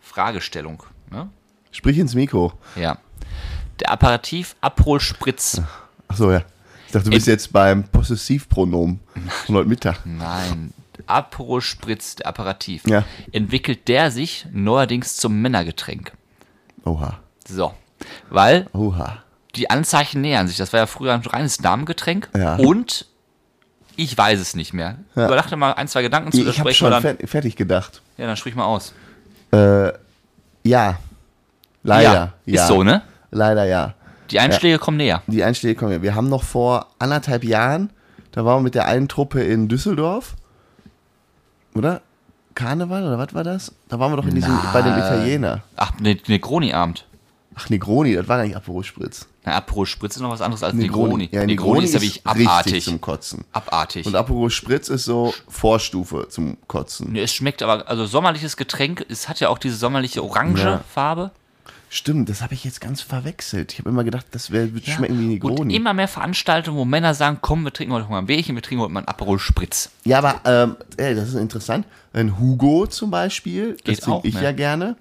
Fragestellung. 0.00 0.82
Ne? 1.10 1.28
Sprich 1.72 1.98
ins 1.98 2.14
Mikro. 2.14 2.52
Ja. 2.76 2.98
Der 3.80 3.90
Apparativ 3.90 4.54
Abholspritz. 4.60 5.60
Achso, 6.08 6.30
ja. 6.32 6.42
Ich 6.86 6.92
dachte, 6.92 7.04
du 7.04 7.10
bist 7.10 7.26
jetzt 7.28 7.52
beim 7.52 7.84
Possessivpronomen 7.84 9.00
von 9.46 9.54
heute 9.56 9.68
Mittag. 9.68 10.00
Nein. 10.04 10.72
Abholspritz, 11.06 12.16
der 12.16 12.26
Apparativ. 12.26 12.86
Ja. 12.86 13.04
Entwickelt 13.32 13.88
der 13.88 14.10
sich 14.10 14.46
neuerdings 14.52 15.16
zum 15.16 15.40
Männergetränk. 15.40 16.12
Oha. 16.84 17.18
So. 17.46 17.74
Weil 18.28 18.66
Oha. 18.72 19.18
die 19.56 19.70
Anzeichen 19.70 20.20
nähern 20.20 20.48
sich. 20.48 20.56
Das 20.56 20.72
war 20.72 20.80
ja 20.80 20.86
früher 20.86 21.12
ein 21.14 21.20
reines 21.20 21.58
Damengetränk. 21.58 22.28
Ja. 22.36 22.56
Und 22.56 23.06
ich 23.96 24.16
weiß 24.16 24.40
es 24.40 24.54
nicht 24.56 24.72
mehr. 24.72 24.96
Ja. 25.14 25.26
Überdachte 25.26 25.56
mal 25.56 25.72
ein, 25.72 25.88
zwei 25.88 26.02
Gedanken 26.02 26.32
zu, 26.32 26.46
Ich 26.46 26.60
habe 26.60 26.72
schon 26.72 26.90
dann. 26.90 27.02
fer 27.02 27.16
fertig 27.26 27.56
gedacht. 27.56 28.00
Ja, 28.16 28.26
dann 28.26 28.36
sprich 28.36 28.54
mal 28.54 28.64
aus. 28.64 28.94
Äh, 29.52 29.92
ja. 30.64 30.98
Leider. 31.82 32.32
Ja. 32.46 32.62
Ist 32.62 32.68
so, 32.68 32.82
ne? 32.82 33.02
Leider 33.30 33.64
ja. 33.64 33.94
Die 34.30 34.38
Einschläge 34.38 34.78
kommen 34.78 34.96
näher. 34.96 35.22
Die 35.26 35.42
Einschläge 35.42 35.74
kommen 35.74 35.92
ja. 35.92 36.02
Wir 36.02 36.14
haben 36.14 36.28
noch 36.28 36.44
vor 36.44 36.86
anderthalb 36.98 37.42
Jahren, 37.44 37.90
da 38.32 38.44
waren 38.44 38.58
wir 38.58 38.64
mit 38.64 38.74
der 38.74 38.86
einen 38.86 39.08
Truppe 39.08 39.42
in 39.42 39.68
Düsseldorf. 39.68 40.36
Oder? 41.74 42.00
Karneval 42.54 43.04
oder 43.06 43.18
was 43.18 43.32
war 43.34 43.44
das? 43.44 43.72
Da 43.88 43.98
waren 43.98 44.12
wir 44.12 44.16
doch 44.16 44.26
in 44.26 44.34
diesem, 44.34 44.56
bei 44.72 44.82
dem 44.82 44.92
Italiener. 44.96 45.62
Ach, 45.76 45.92
ne, 46.00 46.18
Negroni-Abend. 46.26 47.06
Ach, 47.54 47.68
Negroni, 47.68 48.14
das 48.14 48.28
war 48.28 48.38
gar 48.38 48.44
nicht 48.46 48.56
Aperol 48.56 48.84
Spritz. 48.84 49.26
Na, 49.44 49.52
Aperol 49.56 49.84
Spritz 49.86 50.16
ist 50.16 50.22
noch 50.22 50.30
was 50.30 50.40
anderes 50.40 50.62
als 50.62 50.74
Negroni. 50.74 51.28
Ja, 51.32 51.44
Negroni, 51.44 51.84
ist 51.84 51.94
ja 51.94 52.00
wirklich 52.00 52.22
richtig 52.26 52.46
abartig. 52.48 52.84
zum 52.84 53.00
Kotzen. 53.00 53.44
Abartig. 53.52 54.06
Und 54.06 54.14
Aperol 54.14 54.50
Spritz 54.50 54.88
ist 54.88 55.04
so 55.04 55.34
Vorstufe 55.48 56.28
zum 56.28 56.56
Kotzen. 56.68 57.12
Nee, 57.12 57.22
es 57.22 57.34
schmeckt 57.34 57.62
aber, 57.62 57.88
also 57.88 58.06
sommerliches 58.06 58.56
Getränk, 58.56 59.04
es 59.08 59.28
hat 59.28 59.40
ja 59.40 59.48
auch 59.48 59.58
diese 59.58 59.76
sommerliche 59.76 60.22
orange 60.22 60.62
Ja. 60.62 60.80
Farbe. 60.92 61.32
Stimmt, 61.92 62.28
das 62.28 62.40
habe 62.40 62.54
ich 62.54 62.62
jetzt 62.62 62.80
ganz 62.80 63.02
verwechselt. 63.02 63.72
Ich 63.72 63.80
habe 63.80 63.90
immer 63.90 64.04
gedacht, 64.04 64.24
das 64.30 64.52
wär, 64.52 64.72
wird 64.72 64.86
schmecken 64.86 65.18
wie 65.18 65.22
Und 65.22 65.28
Negroni. 65.28 65.74
immer 65.74 65.92
mehr 65.92 66.06
Veranstaltungen, 66.06 66.78
wo 66.78 66.84
Männer 66.84 67.14
sagen, 67.14 67.38
komm, 67.40 67.64
wir 67.64 67.72
trinken 67.72 67.92
heute 67.92 68.08
mal 68.08 68.18
ein 68.18 68.26
Bierchen, 68.26 68.54
wir 68.54 68.62
trinken 68.62 68.84
heute 68.84 68.92
mal 68.92 69.00
ein 69.00 69.08
Aperol 69.08 69.40
Spritz. 69.40 69.90
Ja, 70.04 70.18
aber 70.18 70.40
ähm, 70.44 70.76
ey, 70.98 71.16
das 71.16 71.30
ist 71.30 71.34
interessant. 71.34 71.84
Ein 72.12 72.38
Hugo 72.38 72.86
zum 72.86 73.10
Beispiel, 73.10 73.72
das 73.72 73.82
Geht 73.82 74.00
trinke 74.02 74.18
auch, 74.20 74.24
ich 74.24 74.34
ne? 74.34 74.44
ja 74.44 74.52
gerne. 74.52 74.96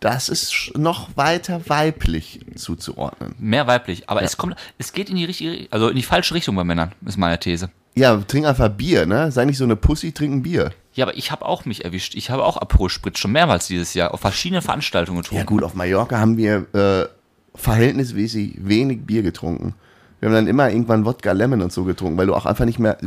Das 0.00 0.30
ist 0.30 0.72
noch 0.74 1.16
weiter 1.18 1.68
weiblich 1.68 2.40
zuzuordnen. 2.56 3.34
Mehr 3.38 3.66
weiblich. 3.66 4.08
Aber 4.08 4.22
es 4.22 4.38
kommt, 4.38 4.56
es 4.78 4.94
geht 4.94 5.10
in 5.10 5.16
die 5.16 5.26
richtige, 5.26 5.68
also 5.70 5.90
in 5.90 5.96
die 5.96 6.02
falsche 6.02 6.34
Richtung 6.34 6.56
bei 6.56 6.64
Männern, 6.64 6.92
ist 7.04 7.18
meine 7.18 7.38
These. 7.38 7.68
Ja, 7.94 8.16
trink 8.16 8.46
einfach 8.46 8.70
Bier, 8.70 9.04
ne? 9.04 9.30
Sei 9.30 9.44
nicht 9.44 9.58
so 9.58 9.64
eine 9.64 9.76
Pussy, 9.76 10.12
trink 10.12 10.32
ein 10.32 10.42
Bier. 10.42 10.72
Ja, 10.94 11.06
aber 11.06 11.16
ich 11.16 11.30
habe 11.30 11.46
auch 11.46 11.64
mich 11.64 11.84
erwischt. 11.84 12.14
Ich 12.14 12.30
habe 12.30 12.44
auch 12.44 12.58
Aperol 12.58 12.90
Spritz 12.90 13.18
schon 13.18 13.32
mehrmals 13.32 13.66
dieses 13.66 13.94
Jahr 13.94 14.12
auf 14.12 14.20
verschiedenen 14.20 14.60
Veranstaltungen 14.62 15.22
getrunken. 15.22 15.40
Ja 15.40 15.44
gut, 15.46 15.62
auf 15.62 15.74
Mallorca 15.74 16.18
haben 16.18 16.36
wir 16.36 16.66
äh, 16.74 17.08
verhältnismäßig 17.54 18.56
wenig 18.58 19.06
Bier 19.06 19.22
getrunken. 19.22 19.74
Wir 20.20 20.28
haben 20.28 20.34
dann 20.34 20.46
immer 20.46 20.68
irgendwann 20.70 21.04
Wodka 21.04 21.32
Lemon 21.32 21.62
und 21.62 21.72
so 21.72 21.84
getrunken, 21.84 22.16
weil 22.18 22.26
du 22.26 22.34
auch 22.34 22.46
einfach 22.46 22.64
nicht 22.64 22.78
mehr, 22.78 22.98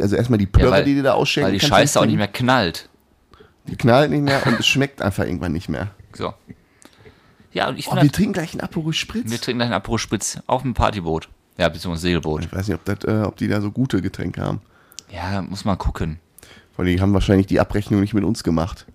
also 0.00 0.16
erstmal 0.16 0.38
die 0.38 0.46
Plörre, 0.46 0.72
weil, 0.72 0.84
die 0.84 0.94
dir 0.94 1.02
da 1.02 1.12
ausschenken 1.14 1.52
weil 1.52 1.58
die 1.58 1.64
Scheiße 1.64 1.98
auch 2.00 2.04
nicht 2.04 2.16
mehr 2.16 2.28
knallt. 2.28 2.88
Die 3.68 3.76
knallt 3.76 4.10
nicht 4.10 4.22
mehr 4.22 4.44
und 4.46 4.58
es 4.58 4.66
schmeckt 4.66 5.00
einfach 5.00 5.24
irgendwann 5.24 5.52
nicht 5.52 5.68
mehr. 5.68 5.90
So. 6.12 6.34
Ja, 7.52 7.68
und 7.68 7.78
ich 7.78 7.88
Oh, 7.88 7.96
wir 8.00 8.10
trinken 8.10 8.32
gleich 8.32 8.52
einen 8.52 8.60
Aperol 8.62 8.92
Spritz. 8.92 9.30
wir 9.30 9.40
trinken 9.40 9.60
gleich 9.60 9.68
ein 9.70 9.74
Aperol 9.74 9.98
Spritz 9.98 10.40
auf 10.46 10.62
dem 10.62 10.74
Partyboot. 10.74 11.28
Ja, 11.58 11.68
beziehungsweise 11.68 12.02
Segelboot. 12.02 12.44
ich 12.46 12.52
weiß 12.52 12.68
nicht, 12.68 12.76
ob, 12.76 12.84
das, 12.84 13.04
äh, 13.04 13.22
ob 13.22 13.36
die 13.36 13.46
da 13.46 13.60
so 13.60 13.70
gute 13.70 14.00
Getränke 14.00 14.42
haben. 14.42 14.60
Ja, 15.10 15.42
muss 15.42 15.64
man 15.64 15.78
gucken. 15.78 16.18
Weil 16.76 16.86
die 16.86 17.00
haben 17.00 17.12
wahrscheinlich 17.12 17.46
die 17.46 17.60
Abrechnung 17.60 18.00
nicht 18.00 18.14
mit 18.14 18.24
uns 18.24 18.42
gemacht. 18.42 18.86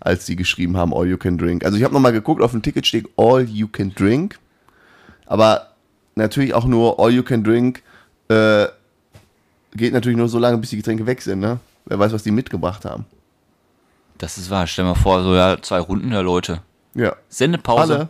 als 0.00 0.26
die 0.26 0.36
geschrieben 0.36 0.76
haben, 0.76 0.92
All 0.92 1.06
You 1.06 1.16
Can 1.16 1.38
Drink. 1.38 1.64
Also 1.64 1.78
ich 1.78 1.82
habe 1.82 1.94
nochmal 1.94 2.12
geguckt, 2.12 2.42
auf 2.42 2.50
dem 2.50 2.60
Ticket 2.62 2.86
steht 2.86 3.08
All 3.16 3.42
You 3.44 3.68
Can 3.68 3.94
Drink, 3.94 4.38
aber 5.26 5.72
natürlich 6.14 6.52
auch 6.52 6.66
nur 6.66 7.00
All 7.00 7.10
You 7.10 7.22
Can 7.22 7.42
Drink 7.42 7.82
äh, 8.28 8.66
geht 9.74 9.94
natürlich 9.94 10.18
nur 10.18 10.28
so 10.28 10.38
lange, 10.38 10.58
bis 10.58 10.70
die 10.70 10.76
Getränke 10.76 11.06
weg 11.06 11.22
sind, 11.22 11.40
ne? 11.40 11.58
Wer 11.86 11.98
weiß, 11.98 12.12
was 12.12 12.22
die 12.22 12.30
mitgebracht 12.30 12.84
haben. 12.84 13.06
Das 14.18 14.38
ist 14.38 14.48
wahr. 14.50 14.66
Stell 14.66 14.84
mal 14.84 14.94
vor, 14.94 15.22
so 15.22 15.34
ja, 15.34 15.60
zwei 15.60 15.80
Runden 15.80 16.10
der 16.10 16.22
Leute. 16.22 16.60
Ja. 16.94 17.16
Sendepause. 17.28 17.94
Alle. 17.94 18.08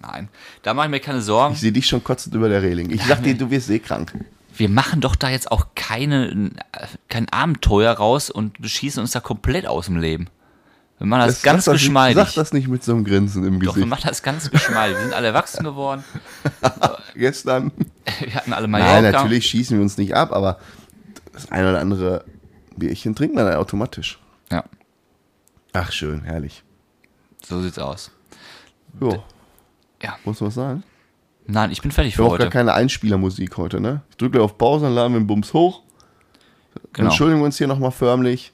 Nein, 0.00 0.28
da 0.62 0.74
mache 0.74 0.86
ich 0.86 0.90
mir 0.90 1.00
keine 1.00 1.20
Sorgen. 1.20 1.54
Ich 1.54 1.60
sehe 1.60 1.72
dich 1.72 1.86
schon 1.86 2.04
kotzend 2.04 2.34
über 2.34 2.48
der 2.48 2.62
Reling. 2.62 2.90
Ich 2.90 3.04
sag 3.04 3.22
dir, 3.22 3.34
du 3.34 3.50
wirst 3.50 3.66
seekrank. 3.66 4.12
Wir 4.58 4.68
machen 4.68 5.00
doch 5.00 5.14
da 5.16 5.28
jetzt 5.30 5.50
auch 5.52 5.68
keine, 5.74 6.50
kein 7.08 7.28
Abenteuer 7.30 7.92
raus 7.92 8.28
und 8.30 8.60
beschießen 8.60 9.00
uns 9.00 9.12
da 9.12 9.20
komplett 9.20 9.66
aus 9.66 9.86
dem 9.86 9.96
Leben. 9.96 10.28
Wir 10.98 11.06
machen 11.06 11.26
das, 11.28 11.42
ganz 11.42 11.66
sag 11.66 11.74
geschmeidig. 11.74 12.16
Nicht, 12.16 12.26
sag 12.34 12.34
das 12.34 12.52
nicht 12.52 12.66
mit 12.66 12.82
so 12.82 12.92
einem 12.92 13.04
Grinsen 13.04 13.44
im 13.44 13.60
doch, 13.60 13.76
wir 13.76 13.82
Gesicht. 13.84 13.86
machen 13.86 14.08
das 14.08 14.22
ganz 14.24 14.50
geschmeidig. 14.50 14.96
Wir 14.96 15.04
sind 15.04 15.14
alle 15.14 15.28
erwachsen 15.28 15.62
geworden. 15.62 16.02
Gestern. 17.14 17.70
Wir 18.20 18.34
hatten 18.34 18.52
alle 18.52 18.66
Mallorca. 18.66 19.00
Nein, 19.00 19.12
natürlich 19.12 19.46
schießen 19.46 19.76
wir 19.76 19.82
uns 19.82 19.96
nicht 19.96 20.14
ab, 20.16 20.32
aber 20.32 20.58
das 21.32 21.52
eine 21.52 21.70
oder 21.70 21.80
andere 21.80 22.24
Bierchen 22.76 23.14
trinkt 23.14 23.36
man 23.36 23.46
dann 23.46 23.54
automatisch. 23.56 24.18
Ja, 24.50 24.64
Ach, 25.72 25.92
schön, 25.92 26.24
herrlich. 26.24 26.64
so 27.46 27.60
sieht's 27.62 27.78
aus. 27.78 28.10
Jo, 29.00 29.22
Ja. 30.02 30.16
muss 30.24 30.40
man 30.40 30.48
was 30.48 30.54
sagen? 30.56 30.82
Nein, 31.50 31.70
ich 31.70 31.80
bin 31.80 31.90
fertig 31.90 32.14
für 32.14 32.22
gar 32.22 32.32
heute. 32.32 32.50
keine 32.50 32.74
Einspielermusik 32.74 33.56
heute, 33.56 33.80
ne? 33.80 34.02
Ich 34.10 34.16
drücke 34.18 34.40
auf 34.42 34.58
Pause, 34.58 34.84
dann 34.84 34.94
laden 34.94 35.14
wir 35.14 35.20
den 35.20 35.26
Bums 35.26 35.54
hoch. 35.54 35.82
Genau. 36.92 37.08
Entschuldigen 37.08 37.40
wir 37.40 37.46
uns 37.46 37.56
hier 37.56 37.66
nochmal 37.66 37.90
förmlich. 37.90 38.52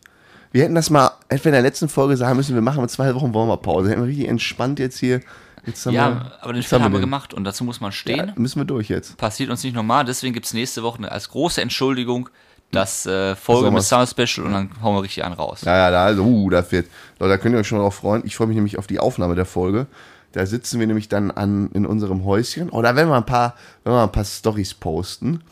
Wir 0.52 0.62
hätten 0.62 0.76
das 0.76 0.90
mal 0.90 1.10
etwa 1.28 1.48
in 1.48 1.54
der 1.54 1.62
letzten 1.62 1.88
Folge 1.88 2.16
sagen 2.16 2.36
müssen, 2.36 2.54
wir 2.54 2.62
machen 2.62 2.80
mit 2.80 2.90
zwei 2.90 3.12
Wochen 3.16 3.34
Warm-Up-Pause. 3.34 3.90
Hätten 3.90 4.02
wir 4.02 4.08
richtig 4.08 4.28
entspannt 4.28 4.78
jetzt 4.78 4.98
hier. 4.98 5.20
Jetzt 5.66 5.84
haben 5.86 5.94
Ja, 5.94 6.10
wir, 6.10 6.32
aber 6.42 6.52
den 6.52 6.62
Fehler 6.62 6.84
haben 6.84 6.92
wir 6.92 6.98
den. 6.98 7.06
gemacht 7.06 7.34
und 7.34 7.42
dazu 7.42 7.64
muss 7.64 7.80
man 7.80 7.90
stehen. 7.90 8.28
Ja, 8.28 8.32
müssen 8.36 8.60
wir 8.60 8.64
durch 8.64 8.88
jetzt. 8.88 9.16
Passiert 9.16 9.50
uns 9.50 9.64
nicht 9.64 9.74
normal, 9.74 10.04
deswegen 10.04 10.32
gibt's 10.32 10.54
nächste 10.54 10.84
Woche 10.84 11.10
als 11.10 11.28
große 11.30 11.60
Entschuldigung 11.60 12.28
das 12.70 13.06
äh, 13.06 13.34
Folge 13.34 13.70
mit 13.70 13.82
Summer 13.82 14.06
Special 14.06 14.46
und 14.46 14.52
dann 14.52 14.70
hauen 14.82 14.94
wir 14.96 15.02
richtig 15.02 15.24
einen 15.24 15.34
raus. 15.34 15.62
Ja, 15.62 15.76
ja, 15.76 15.90
da, 15.90 16.04
also, 16.04 16.22
uh, 16.22 16.50
das 16.50 16.70
wird. 16.70 16.86
Leute, 17.18 17.30
da 17.30 17.38
könnt 17.38 17.54
ihr 17.54 17.58
euch 17.60 17.66
schon 17.68 17.78
drauf 17.78 17.94
freuen. 17.96 18.22
Ich 18.24 18.36
freue 18.36 18.46
mich 18.48 18.56
nämlich 18.56 18.78
auf 18.78 18.86
die 18.86 18.98
Aufnahme 18.98 19.34
der 19.34 19.46
Folge. 19.46 19.86
Da 20.34 20.44
sitzen 20.46 20.80
wir 20.80 20.88
nämlich 20.88 21.08
dann 21.08 21.30
an, 21.30 21.70
in 21.74 21.86
unserem 21.86 22.24
Häuschen. 22.24 22.68
Da 22.70 22.96
werden 22.96 23.08
wir 23.08 23.14
ein 23.14 23.24
paar, 23.24 23.54
wir 23.84 24.02
ein 24.02 24.10
paar 24.10 24.24
Stories 24.24 24.74
posten. 24.74 25.44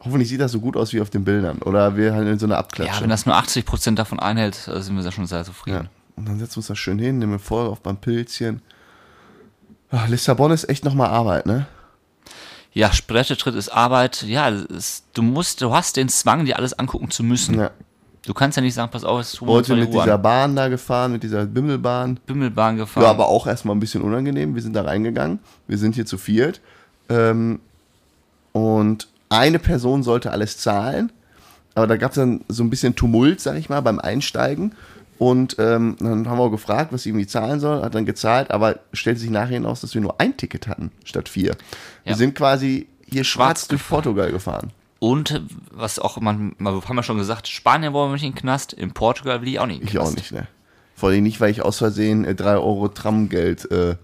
Hoffentlich 0.00 0.28
sieht 0.28 0.40
das 0.40 0.50
so 0.50 0.58
gut 0.58 0.76
aus 0.76 0.92
wie 0.92 1.00
auf 1.00 1.10
den 1.10 1.22
Bildern. 1.22 1.58
Oder 1.62 1.96
wir 1.96 2.12
halt 2.12 2.26
in 2.26 2.36
so 2.36 2.46
einer 2.46 2.58
Abklatsche. 2.58 2.92
Ja, 2.92 3.00
wenn 3.00 3.08
das 3.08 3.24
nur 3.24 3.36
80% 3.36 3.94
davon 3.94 4.18
einhält, 4.18 4.66
äh, 4.66 4.82
sind 4.82 4.96
wir 4.96 5.04
da 5.04 5.12
schon 5.12 5.28
sehr 5.28 5.44
zufrieden. 5.44 5.84
Ja. 5.84 5.90
Und 6.16 6.28
dann 6.28 6.40
setzen 6.40 6.54
wir 6.54 6.58
uns 6.58 6.66
da 6.66 6.74
schön 6.74 6.98
hin, 6.98 7.20
nehmen 7.20 7.32
wir 7.32 7.38
voll 7.38 7.68
auf 7.68 7.82
beim 7.82 7.98
Pilzchen. 7.98 8.62
Ach, 9.92 10.08
Lissabon 10.08 10.50
ist 10.50 10.68
echt 10.68 10.84
nochmal 10.84 11.10
Arbeit, 11.10 11.46
ne? 11.46 11.68
Ja, 12.72 12.92
Sprettetritt 12.92 13.54
ist 13.54 13.68
Arbeit. 13.68 14.22
Ja, 14.22 14.48
es, 14.48 15.04
du 15.14 15.22
musst, 15.22 15.60
du 15.62 15.72
hast 15.72 15.96
den 15.96 16.08
Zwang, 16.08 16.46
dir 16.46 16.56
alles 16.56 16.76
angucken 16.76 17.12
zu 17.12 17.22
müssen. 17.22 17.60
Ja. 17.60 17.70
Du 18.26 18.34
kannst 18.34 18.56
ja 18.56 18.62
nicht 18.62 18.74
sagen, 18.74 18.90
pass 18.90 19.04
auf, 19.04 19.20
es 19.20 19.40
wir 19.40 19.48
uns 19.48 19.68
Heute 19.68 19.76
mit 19.80 19.92
dieser 19.94 20.14
an. 20.14 20.22
Bahn 20.22 20.56
da 20.56 20.68
gefahren, 20.68 21.12
mit 21.12 21.22
dieser 21.22 21.46
Bimmelbahn. 21.46 22.18
Bimmelbahn 22.26 22.76
gefahren. 22.76 23.04
Ja, 23.04 23.10
aber 23.10 23.28
auch 23.28 23.46
erstmal 23.46 23.74
ein 23.76 23.80
bisschen 23.80 24.02
unangenehm. 24.02 24.54
Wir 24.56 24.62
sind 24.62 24.74
da 24.74 24.82
reingegangen. 24.82 25.38
Wir 25.68 25.78
sind 25.78 25.94
hier 25.94 26.06
zu 26.06 26.18
viert. 26.18 26.60
Ähm, 27.08 27.60
und 28.52 29.08
eine 29.28 29.58
Person 29.60 30.02
sollte 30.02 30.32
alles 30.32 30.58
zahlen. 30.58 31.12
Aber 31.74 31.86
da 31.86 31.96
gab 31.96 32.10
es 32.10 32.16
dann 32.16 32.40
so 32.48 32.64
ein 32.64 32.70
bisschen 32.70 32.96
Tumult, 32.96 33.40
sag 33.40 33.56
ich 33.56 33.68
mal, 33.68 33.80
beim 33.80 33.98
Einsteigen. 34.00 34.72
Und 35.18 35.56
ähm, 35.58 35.96
dann 36.00 36.28
haben 36.28 36.38
wir 36.38 36.44
auch 36.44 36.50
gefragt, 36.50 36.92
was 36.92 37.04
sie 37.04 37.10
irgendwie 37.10 37.26
zahlen 37.26 37.60
soll, 37.60 37.82
hat 37.82 37.94
dann 37.94 38.04
gezahlt, 38.04 38.50
aber 38.50 38.80
stellte 38.92 39.20
sich 39.20 39.30
nachher 39.30 39.54
hinaus, 39.54 39.80
dass 39.80 39.94
wir 39.94 40.02
nur 40.02 40.20
ein 40.20 40.36
Ticket 40.36 40.68
hatten, 40.68 40.90
statt 41.04 41.28
vier. 41.30 41.54
Wir 42.04 42.12
Ja. 42.12 42.16
sind 42.16 42.34
quasi 42.34 42.86
hier 43.08 43.24
schwarz 43.24 43.60
Schwarz 43.60 43.68
durch 43.68 43.88
Portugal 43.88 44.30
gefahren. 44.30 44.72
Und 44.98 45.42
was 45.70 45.98
auch 45.98 46.18
man, 46.20 46.54
haben 46.58 46.96
wir 46.96 47.02
schon 47.02 47.18
gesagt, 47.18 47.48
Spanien 47.48 47.92
wollen 47.92 48.10
wir 48.10 48.14
nicht 48.14 48.24
in 48.24 48.32
den 48.32 48.38
Knast, 48.38 48.72
in 48.72 48.92
Portugal 48.92 49.42
will 49.42 49.48
ich 49.48 49.58
auch 49.58 49.66
nicht 49.66 49.80
in 49.80 49.86
den 49.86 49.88
Ich 49.88 49.98
auch 49.98 50.04
Knast. 50.04 50.16
nicht, 50.16 50.32
ne? 50.32 50.46
Vor 50.94 51.10
allem 51.10 51.22
nicht, 51.22 51.40
weil 51.40 51.50
ich 51.50 51.60
aus 51.62 51.78
Versehen 51.78 52.24
äh, 52.24 52.34
3 52.34 52.54
Euro 52.54 52.88
Tramgeld 52.88 53.70
äh, 53.70 53.96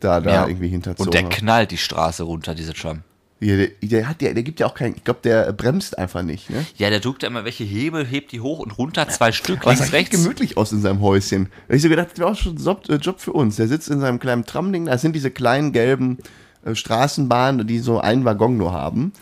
da, 0.00 0.20
da 0.20 0.30
Ja. 0.30 0.46
irgendwie 0.48 0.68
hinterzogen 0.68 1.06
Und 1.06 1.14
der 1.14 1.22
habe. 1.22 1.34
knallt 1.34 1.70
die 1.70 1.76
Straße 1.76 2.24
runter, 2.24 2.54
diese 2.56 2.74
Tram. 2.74 3.02
Ja, 3.42 3.56
der, 3.56 3.68
der, 3.80 4.08
hat, 4.08 4.20
der, 4.20 4.34
der 4.34 4.42
gibt 4.42 4.60
ja 4.60 4.66
auch 4.66 4.74
keinen, 4.74 4.96
ich 4.96 5.04
glaube, 5.04 5.20
der 5.22 5.50
bremst 5.54 5.96
einfach 5.96 6.22
nicht, 6.22 6.50
ne? 6.50 6.66
Ja, 6.76 6.90
der 6.90 7.00
drückt 7.00 7.22
ja 7.22 7.28
immer 7.28 7.44
welche 7.44 7.64
Hebel, 7.64 8.04
hebt 8.04 8.32
die 8.32 8.40
hoch 8.40 8.58
und 8.58 8.76
runter, 8.76 9.08
zwei 9.08 9.32
Stück, 9.32 9.64
links, 9.64 9.80
echt 9.80 9.92
rechts. 9.92 10.10
gemütlich 10.10 10.56
aus 10.58 10.72
in 10.72 10.82
seinem 10.82 11.00
Häuschen. 11.00 11.48
Da 11.68 11.74
ich 11.74 11.80
so 11.82 11.88
gedacht, 11.88 12.08
das 12.10 12.18
wäre 12.18 12.28
auch 12.30 12.36
schon 12.36 12.56
ein 12.56 12.62
Job, 12.62 12.82
äh, 12.90 12.96
Job 12.96 13.20
für 13.20 13.32
uns. 13.32 13.56
Der 13.56 13.68
sitzt 13.68 13.88
in 13.88 14.00
seinem 14.00 14.18
kleinen 14.18 14.44
Tramding, 14.44 14.86
da 14.86 14.98
sind 14.98 15.14
diese 15.14 15.30
kleinen 15.30 15.72
gelben 15.72 16.18
äh, 16.66 16.74
Straßenbahnen, 16.74 17.66
die 17.66 17.78
so 17.78 18.00
einen 18.00 18.24
Waggon 18.26 18.56
nur 18.58 18.72
haben. 18.72 19.12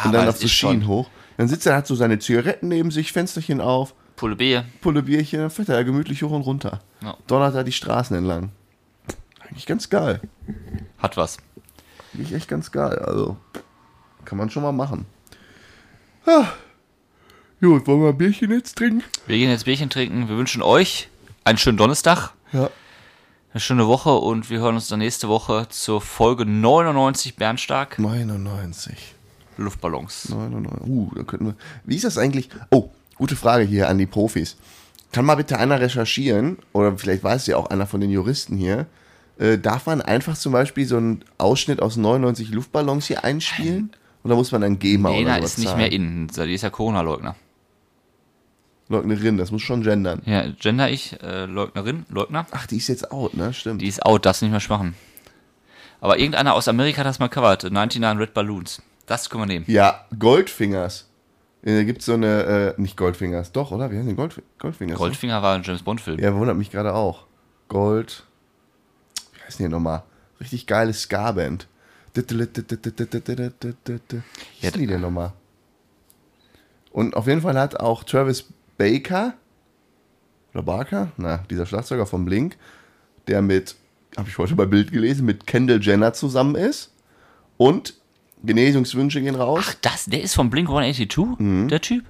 Ja, 0.00 0.06
und 0.06 0.12
dann 0.12 0.28
auf 0.28 0.38
so 0.38 0.44
ist 0.44 0.52
Schienen 0.52 0.86
hoch. 0.86 1.08
Dann 1.36 1.48
sitzt 1.48 1.66
er, 1.66 1.76
hat 1.76 1.86
so 1.86 1.94
seine 1.94 2.18
Zigaretten 2.18 2.68
neben 2.68 2.90
sich, 2.90 3.12
Fensterchen 3.12 3.60
auf, 3.60 3.94
Pulle 4.16 4.36
B. 4.36 4.60
Pulle 4.80 5.02
Bierchen, 5.02 5.40
dann 5.40 5.50
fährt 5.50 5.68
er 5.68 5.82
gemütlich 5.84 6.22
hoch 6.22 6.30
und 6.30 6.42
runter. 6.42 6.80
Ja. 7.02 7.16
Donnert 7.26 7.54
da 7.54 7.62
die 7.62 7.72
Straßen 7.72 8.16
entlang. 8.16 8.52
Eigentlich 9.48 9.66
ganz 9.66 9.88
geil. 9.90 10.20
Hat 10.98 11.16
was. 11.16 11.38
Eigentlich 12.14 12.32
echt 12.34 12.48
ganz 12.48 12.70
geil. 12.70 12.98
Also, 12.98 13.36
kann 14.24 14.38
man 14.38 14.50
schon 14.50 14.62
mal 14.62 14.72
machen. 14.72 15.06
Ah. 16.26 16.46
Gut, 17.60 17.86
wollen 17.86 18.02
wir 18.02 18.08
ein 18.10 18.18
Bierchen 18.18 18.50
jetzt 18.50 18.76
trinken? 18.76 19.02
Wir 19.26 19.38
gehen 19.38 19.50
jetzt 19.50 19.64
Bierchen 19.64 19.90
trinken. 19.90 20.28
Wir 20.28 20.36
wünschen 20.36 20.62
euch 20.62 21.08
einen 21.44 21.58
schönen 21.58 21.78
Donnerstag, 21.78 22.30
Ja. 22.52 22.70
eine 23.52 23.60
schöne 23.60 23.86
Woche 23.86 24.10
und 24.12 24.50
wir 24.50 24.60
hören 24.60 24.74
uns 24.74 24.88
dann 24.88 24.98
nächste 25.00 25.28
Woche 25.28 25.66
zur 25.70 26.00
Folge 26.00 26.44
99 26.44 27.36
Bernstark 27.36 27.98
99. 27.98 29.14
Luftballons. 29.56 30.28
99. 30.30 30.88
Uh, 30.88 31.10
da 31.14 31.22
könnten 31.22 31.46
wir. 31.46 31.54
Wie 31.84 31.96
ist 31.96 32.04
das 32.04 32.18
eigentlich? 32.18 32.48
Oh, 32.70 32.90
gute 33.16 33.36
Frage 33.36 33.64
hier 33.64 33.88
an 33.88 33.98
die 33.98 34.06
Profis. 34.06 34.56
Kann 35.12 35.24
mal 35.24 35.34
bitte 35.34 35.58
einer 35.58 35.80
recherchieren, 35.80 36.58
oder 36.72 36.96
vielleicht 36.96 37.22
weiß 37.22 37.46
ja 37.46 37.56
auch 37.56 37.66
einer 37.66 37.86
von 37.86 38.00
den 38.00 38.10
Juristen 38.10 38.56
hier, 38.56 38.86
äh, 39.38 39.58
darf 39.58 39.86
man 39.86 40.00
einfach 40.00 40.36
zum 40.36 40.52
Beispiel 40.52 40.86
so 40.86 40.96
einen 40.96 41.24
Ausschnitt 41.38 41.82
aus 41.82 41.96
99 41.96 42.50
Luftballons 42.50 43.06
hier 43.06 43.24
einspielen? 43.24 43.90
Oder 44.24 44.36
muss 44.36 44.52
man 44.52 44.60
dann 44.60 44.78
GEMA 44.78 45.10
Lena 45.10 45.22
oder 45.22 45.36
sowas 45.38 45.50
ist 45.50 45.58
nicht 45.58 45.68
zahlen? 45.68 45.78
mehr 45.80 45.92
in. 45.92 46.28
Die 46.28 46.54
ist 46.54 46.62
ja 46.62 46.70
Corona-Leugner. 46.70 47.34
Leugnerin, 48.88 49.38
das 49.38 49.50
muss 49.50 49.62
schon 49.62 49.82
gendern. 49.82 50.22
Ja, 50.26 50.44
gender 50.60 50.90
ich, 50.90 51.20
äh, 51.22 51.46
Leugnerin, 51.46 52.04
Leugner. 52.08 52.46
Ach, 52.50 52.66
die 52.66 52.76
ist 52.76 52.88
jetzt 52.88 53.10
out, 53.10 53.34
ne? 53.34 53.52
Stimmt. 53.52 53.80
Die 53.82 53.88
ist 53.88 54.04
out, 54.04 54.26
darfst 54.26 54.42
du 54.42 54.46
nicht 54.46 54.68
mehr 54.68 54.78
machen. 54.78 54.94
Aber 56.00 56.18
irgendeiner 56.18 56.54
aus 56.54 56.68
Amerika 56.68 56.98
hat 56.98 57.06
das 57.06 57.18
mal 57.18 57.28
covered. 57.28 57.70
99 57.70 58.20
Red 58.20 58.34
Balloons. 58.34 58.82
Das 59.06 59.28
können 59.28 59.42
wir 59.42 59.46
nehmen. 59.46 59.64
Ja, 59.68 60.04
Goldfingers. 60.18 61.08
Äh, 61.62 61.76
Da 61.78 61.84
gibt 61.84 62.00
es 62.00 62.06
so 62.06 62.14
eine, 62.14 62.74
äh, 62.76 62.80
nicht 62.80 62.96
Goldfingers, 62.96 63.52
doch, 63.52 63.70
oder? 63.70 63.90
Wie 63.90 63.96
heißen 63.96 64.08
die 64.08 64.14
Gold, 64.16 64.40
Goldfingers? 64.58 64.94
ne? 64.94 64.98
Goldfinger 64.98 65.42
war 65.42 65.54
ein 65.54 65.62
James 65.62 65.82
Bond-Film. 65.82 66.18
Ja, 66.18 66.34
wundert 66.34 66.56
mich 66.56 66.70
gerade 66.70 66.94
auch. 66.94 67.26
Gold. 67.68 68.24
Wie 69.34 69.40
heißt 69.46 69.58
die 69.58 69.64
denn 69.64 69.72
nochmal? 69.72 70.02
Richtig 70.40 70.66
geiles 70.66 71.02
Ska-Band. 71.02 71.68
Wie 72.14 72.20
heißen 74.66 74.80
die 74.80 74.86
denn 74.86 75.00
nochmal? 75.00 75.32
Und 76.90 77.16
auf 77.16 77.26
jeden 77.26 77.40
Fall 77.40 77.58
hat 77.58 77.80
auch 77.80 78.04
Travis 78.04 78.44
Baker 78.76 79.34
oder 80.52 80.62
Barker, 80.62 81.08
na, 81.16 81.38
dieser 81.48 81.64
Schlagzeuger 81.64 82.04
von 82.04 82.24
Blink, 82.26 82.56
der 83.28 83.40
mit, 83.40 83.76
habe 84.18 84.28
ich 84.28 84.36
heute 84.36 84.54
bei 84.54 84.66
Bild 84.66 84.92
gelesen, 84.92 85.24
mit 85.24 85.46
Kendall 85.46 85.80
Jenner 85.82 86.12
zusammen 86.12 86.54
ist. 86.54 86.92
Und 87.56 87.94
Genesungswünsche 88.44 89.20
gehen 89.20 89.34
raus. 89.36 89.64
Ach, 89.68 89.74
das, 89.82 90.06
der 90.06 90.22
ist 90.22 90.34
von 90.34 90.50
Blink 90.50 90.68
182, 90.68 91.68
der 91.68 91.80
Typ? 91.80 92.04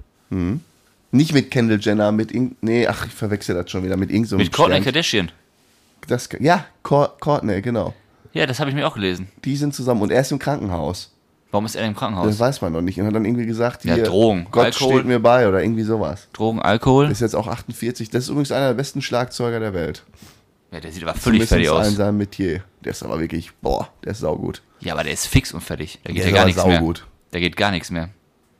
Nicht 1.11 1.33
mit 1.33 1.51
Kendall 1.51 1.79
Jenner, 1.79 2.11
mit 2.11 2.31
irgend, 2.31 2.61
nee, 2.63 2.87
ach, 2.87 3.05
ich 3.05 3.13
verwechsel 3.13 3.55
das 3.55 3.69
schon 3.69 3.83
wieder 3.83 3.97
mit 3.97 4.09
irgend 4.11 4.27
so 4.27 4.37
Mit 4.37 4.51
Courtney 4.51 4.75
Stern- 4.77 4.83
Kardashian. 4.85 5.31
Das, 6.07 6.27
ja, 6.39 6.65
Cour- 6.81 7.15
Courtney, 7.19 7.61
genau. 7.61 7.93
Ja, 8.33 8.45
das 8.47 8.59
habe 8.59 8.69
ich 8.71 8.75
mir 8.75 8.87
auch 8.87 8.95
gelesen. 8.95 9.27
Die 9.45 9.55
sind 9.55 9.75
zusammen 9.75 10.01
und 10.01 10.11
er 10.11 10.21
ist 10.21 10.31
im 10.31 10.39
Krankenhaus. 10.39 11.11
Warum 11.51 11.65
ist 11.67 11.75
er 11.75 11.85
im 11.85 11.93
Das 11.93 11.99
Krankenhaus? 11.99 12.39
weiß 12.39 12.61
man 12.61 12.73
noch 12.73 12.81
nicht. 12.81 12.99
Und 12.99 13.05
hat 13.05 13.13
dann 13.13 13.25
irgendwie 13.25 13.45
gesagt, 13.45 13.85
Ja, 13.85 13.93
hier, 13.93 14.05
Drogen, 14.05 14.47
Gott 14.49 14.65
Alkohol. 14.65 14.93
steht 14.95 15.05
mir 15.05 15.19
bei 15.19 15.47
oder 15.47 15.61
irgendwie 15.61 15.83
sowas. 15.83 16.27
Drogen, 16.33 16.59
Alkohol. 16.59 17.11
Ist 17.11 17.21
jetzt 17.21 17.35
auch 17.35 17.45
48. 17.47 18.09
Das 18.09 18.23
ist 18.23 18.29
übrigens 18.29 18.51
einer 18.51 18.69
der 18.69 18.73
besten 18.73 19.03
Schlagzeuger 19.03 19.59
der 19.59 19.75
Welt. 19.75 20.03
Ja, 20.73 20.79
der 20.79 20.91
sieht 20.91 21.03
aber 21.03 21.13
völlig 21.13 21.47
fertig 21.47 21.67
Zumindest 21.67 21.87
in 21.89 21.93
aus. 21.93 21.97
seinem 21.97 22.17
Metier. 22.17 22.63
Der 22.83 22.91
ist 22.93 23.03
aber 23.03 23.19
wirklich, 23.19 23.51
boah, 23.61 23.89
der 24.03 24.13
ist 24.13 24.19
saugut. 24.19 24.63
Ja, 24.79 24.93
aber 24.93 25.03
der 25.03 25.13
ist 25.13 25.27
fix 25.27 25.53
und 25.53 25.61
fertig. 25.61 25.99
Da 26.03 26.11
geht 26.11 26.23
Der 26.23 26.31
ja 26.31 26.35
gar 26.35 26.45
nichts 26.45 26.65
mehr. 26.65 26.93
Da 27.31 27.39
geht 27.39 27.55
gar 27.55 27.69
nichts 27.71 27.91
mehr. 27.91 28.09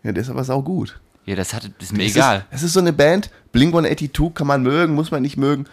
Ja, 0.03 0.11
der 0.11 0.21
ist 0.21 0.29
aber 0.29 0.43
saugut. 0.43 0.99
Ja, 1.25 1.35
das 1.35 1.53
hat, 1.53 1.69
ist 1.79 1.91
mir 1.91 2.03
Es 2.05 2.11
egal. 2.11 2.45
Ist, 2.51 2.57
es 2.57 2.63
ist 2.63 2.73
so 2.73 2.81
eine 2.81 2.93
Band, 2.93 3.31
Blink 3.51 3.73
182 3.73 4.35
kann 4.35 4.45
man 4.45 4.61
mögen, 4.61 4.93
muss 4.93 5.09
man 5.09 5.23
nicht 5.23 5.37
mögen. 5.37 5.65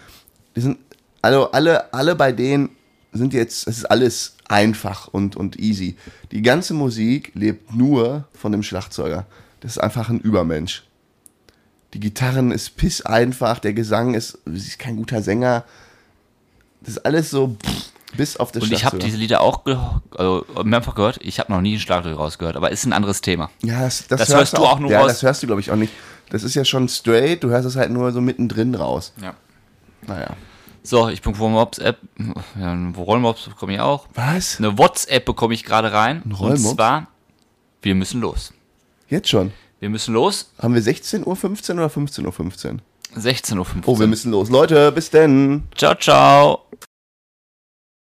Die 0.56 0.62
sind, 0.62 0.78
also 1.20 1.50
alle, 1.50 1.92
alle 1.92 2.14
bei 2.14 2.32
denen 2.32 2.70
sind 3.12 3.35
jetzt, 3.35 3.66
es 3.68 3.78
ist 3.78 3.85
alles 3.85 4.37
einfach 4.49 5.09
und, 5.09 5.37
und 5.37 5.59
easy. 5.59 5.97
Die 6.32 6.40
ganze 6.40 6.73
Musik 6.73 7.32
lebt 7.35 7.75
nur 7.75 8.28
von 8.32 8.52
dem 8.52 8.62
Schlagzeuger. 8.62 9.26
Das 9.61 9.73
ist 9.73 9.78
einfach 9.78 10.09
ein 10.09 10.20
Übermensch. 10.20 10.85
Die 11.92 12.00
Gitarren 12.00 12.50
ist 12.52 12.76
piss 12.76 13.02
einfach, 13.04 13.59
der 13.59 13.73
Gesang 13.75 14.14
ist, 14.14 14.38
sie 14.47 14.68
ist 14.68 14.78
kein 14.78 14.97
guter 14.97 15.23
Sänger. 15.23 15.64
Das 16.81 16.91
ist 16.91 16.99
alles 17.05 17.31
so 17.31 17.57
pff, 17.63 18.17
bis 18.17 18.37
auf 18.37 18.53
das 18.53 18.63
Und 18.65 18.73
ich 18.73 18.85
habe 18.85 18.99
diese 18.99 19.17
Lieder 19.17 19.41
auch 19.41 19.65
also, 20.17 20.45
mehrfach 20.65 20.95
gehört. 20.95 21.19
Ich 21.23 21.39
habe 21.39 21.53
noch 21.53 21.61
nie 21.61 21.77
ein 21.77 21.81
Schlagzeug 21.81 22.17
rausgehört, 22.17 22.57
aber 22.57 22.71
ist 22.71 22.85
ein 22.85 22.93
anderes 22.93 23.21
Thema. 23.21 23.51
Ja, 23.63 23.83
das, 23.83 24.07
das, 24.09 24.21
Das 24.21 24.29
hörst 24.31 24.39
hörst 24.39 24.59
du 24.59 24.63
auch 24.65 24.79
nur 24.79 24.91
Ja, 24.91 25.01
raus? 25.01 25.09
das 25.13 25.23
hörst 25.23 25.43
du, 25.43 25.47
glaube 25.47 25.61
ich, 25.61 25.71
auch 25.71 25.77
nicht. 25.77 25.93
Das 26.31 26.43
ist 26.43 26.55
ja 26.55 26.65
schon 26.65 26.89
straight, 26.89 27.43
du 27.43 27.51
hörst 27.51 27.67
es 27.67 27.77
halt 27.77 27.91
nur 27.91 28.11
so 28.13 28.21
mittendrin 28.21 28.75
raus. 28.75 29.13
Ja. 29.21 29.35
Naja. 30.07 30.37
So, 30.83 31.09
ich 31.09 31.21
bin 31.21 31.35
von 31.35 31.53
WhatsApp. 31.55 31.99
Ja, 32.59 32.73
ein 32.73 32.95
Rollmops 32.97 33.45
bekomme 33.45 33.75
ich 33.75 33.81
auch. 33.81 34.07
Was? 34.15 34.59
Eine 34.59 34.79
WhatsApp 34.79 35.25
bekomme 35.25 35.55
ich 35.55 35.65
gerade 35.65 35.93
rein. 35.93 36.23
Und 36.23 36.33
Rollmops? 36.33 36.77
zwar, 36.77 37.09
wir 37.83 37.95
müssen 37.95 38.21
los. 38.21 38.53
Jetzt 39.09 39.29
schon. 39.29 39.53
Wir 39.81 39.91
müssen 39.91 40.15
los. 40.15 40.53
Haben 40.59 40.75
wir 40.75 40.83
16.15 40.83 41.27
Uhr 41.27 41.75
oder 41.75 41.87
15.15 41.87 42.25
Uhr? 42.27 42.77
16.15 43.17 43.57
Uhr. 43.59 43.67
Oh, 43.87 43.99
wir 43.99 44.07
müssen 44.07 44.31
los. 44.31 44.51
Leute, 44.51 44.93
bis 44.93 45.11
denn. 45.11 45.65
Ciao, 45.77 45.95
ciao. 45.97 46.70